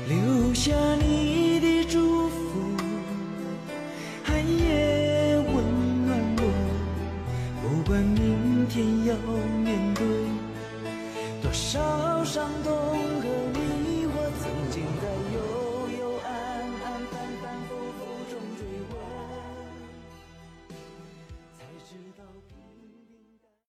[0.07, 0.71] 留下
[1.01, 2.37] 你的祝福，
[4.23, 5.55] 寒夜温
[6.07, 6.43] 暖我。
[7.63, 9.17] 不管明天要
[9.65, 10.07] 面对
[11.43, 12.74] 多少伤痛。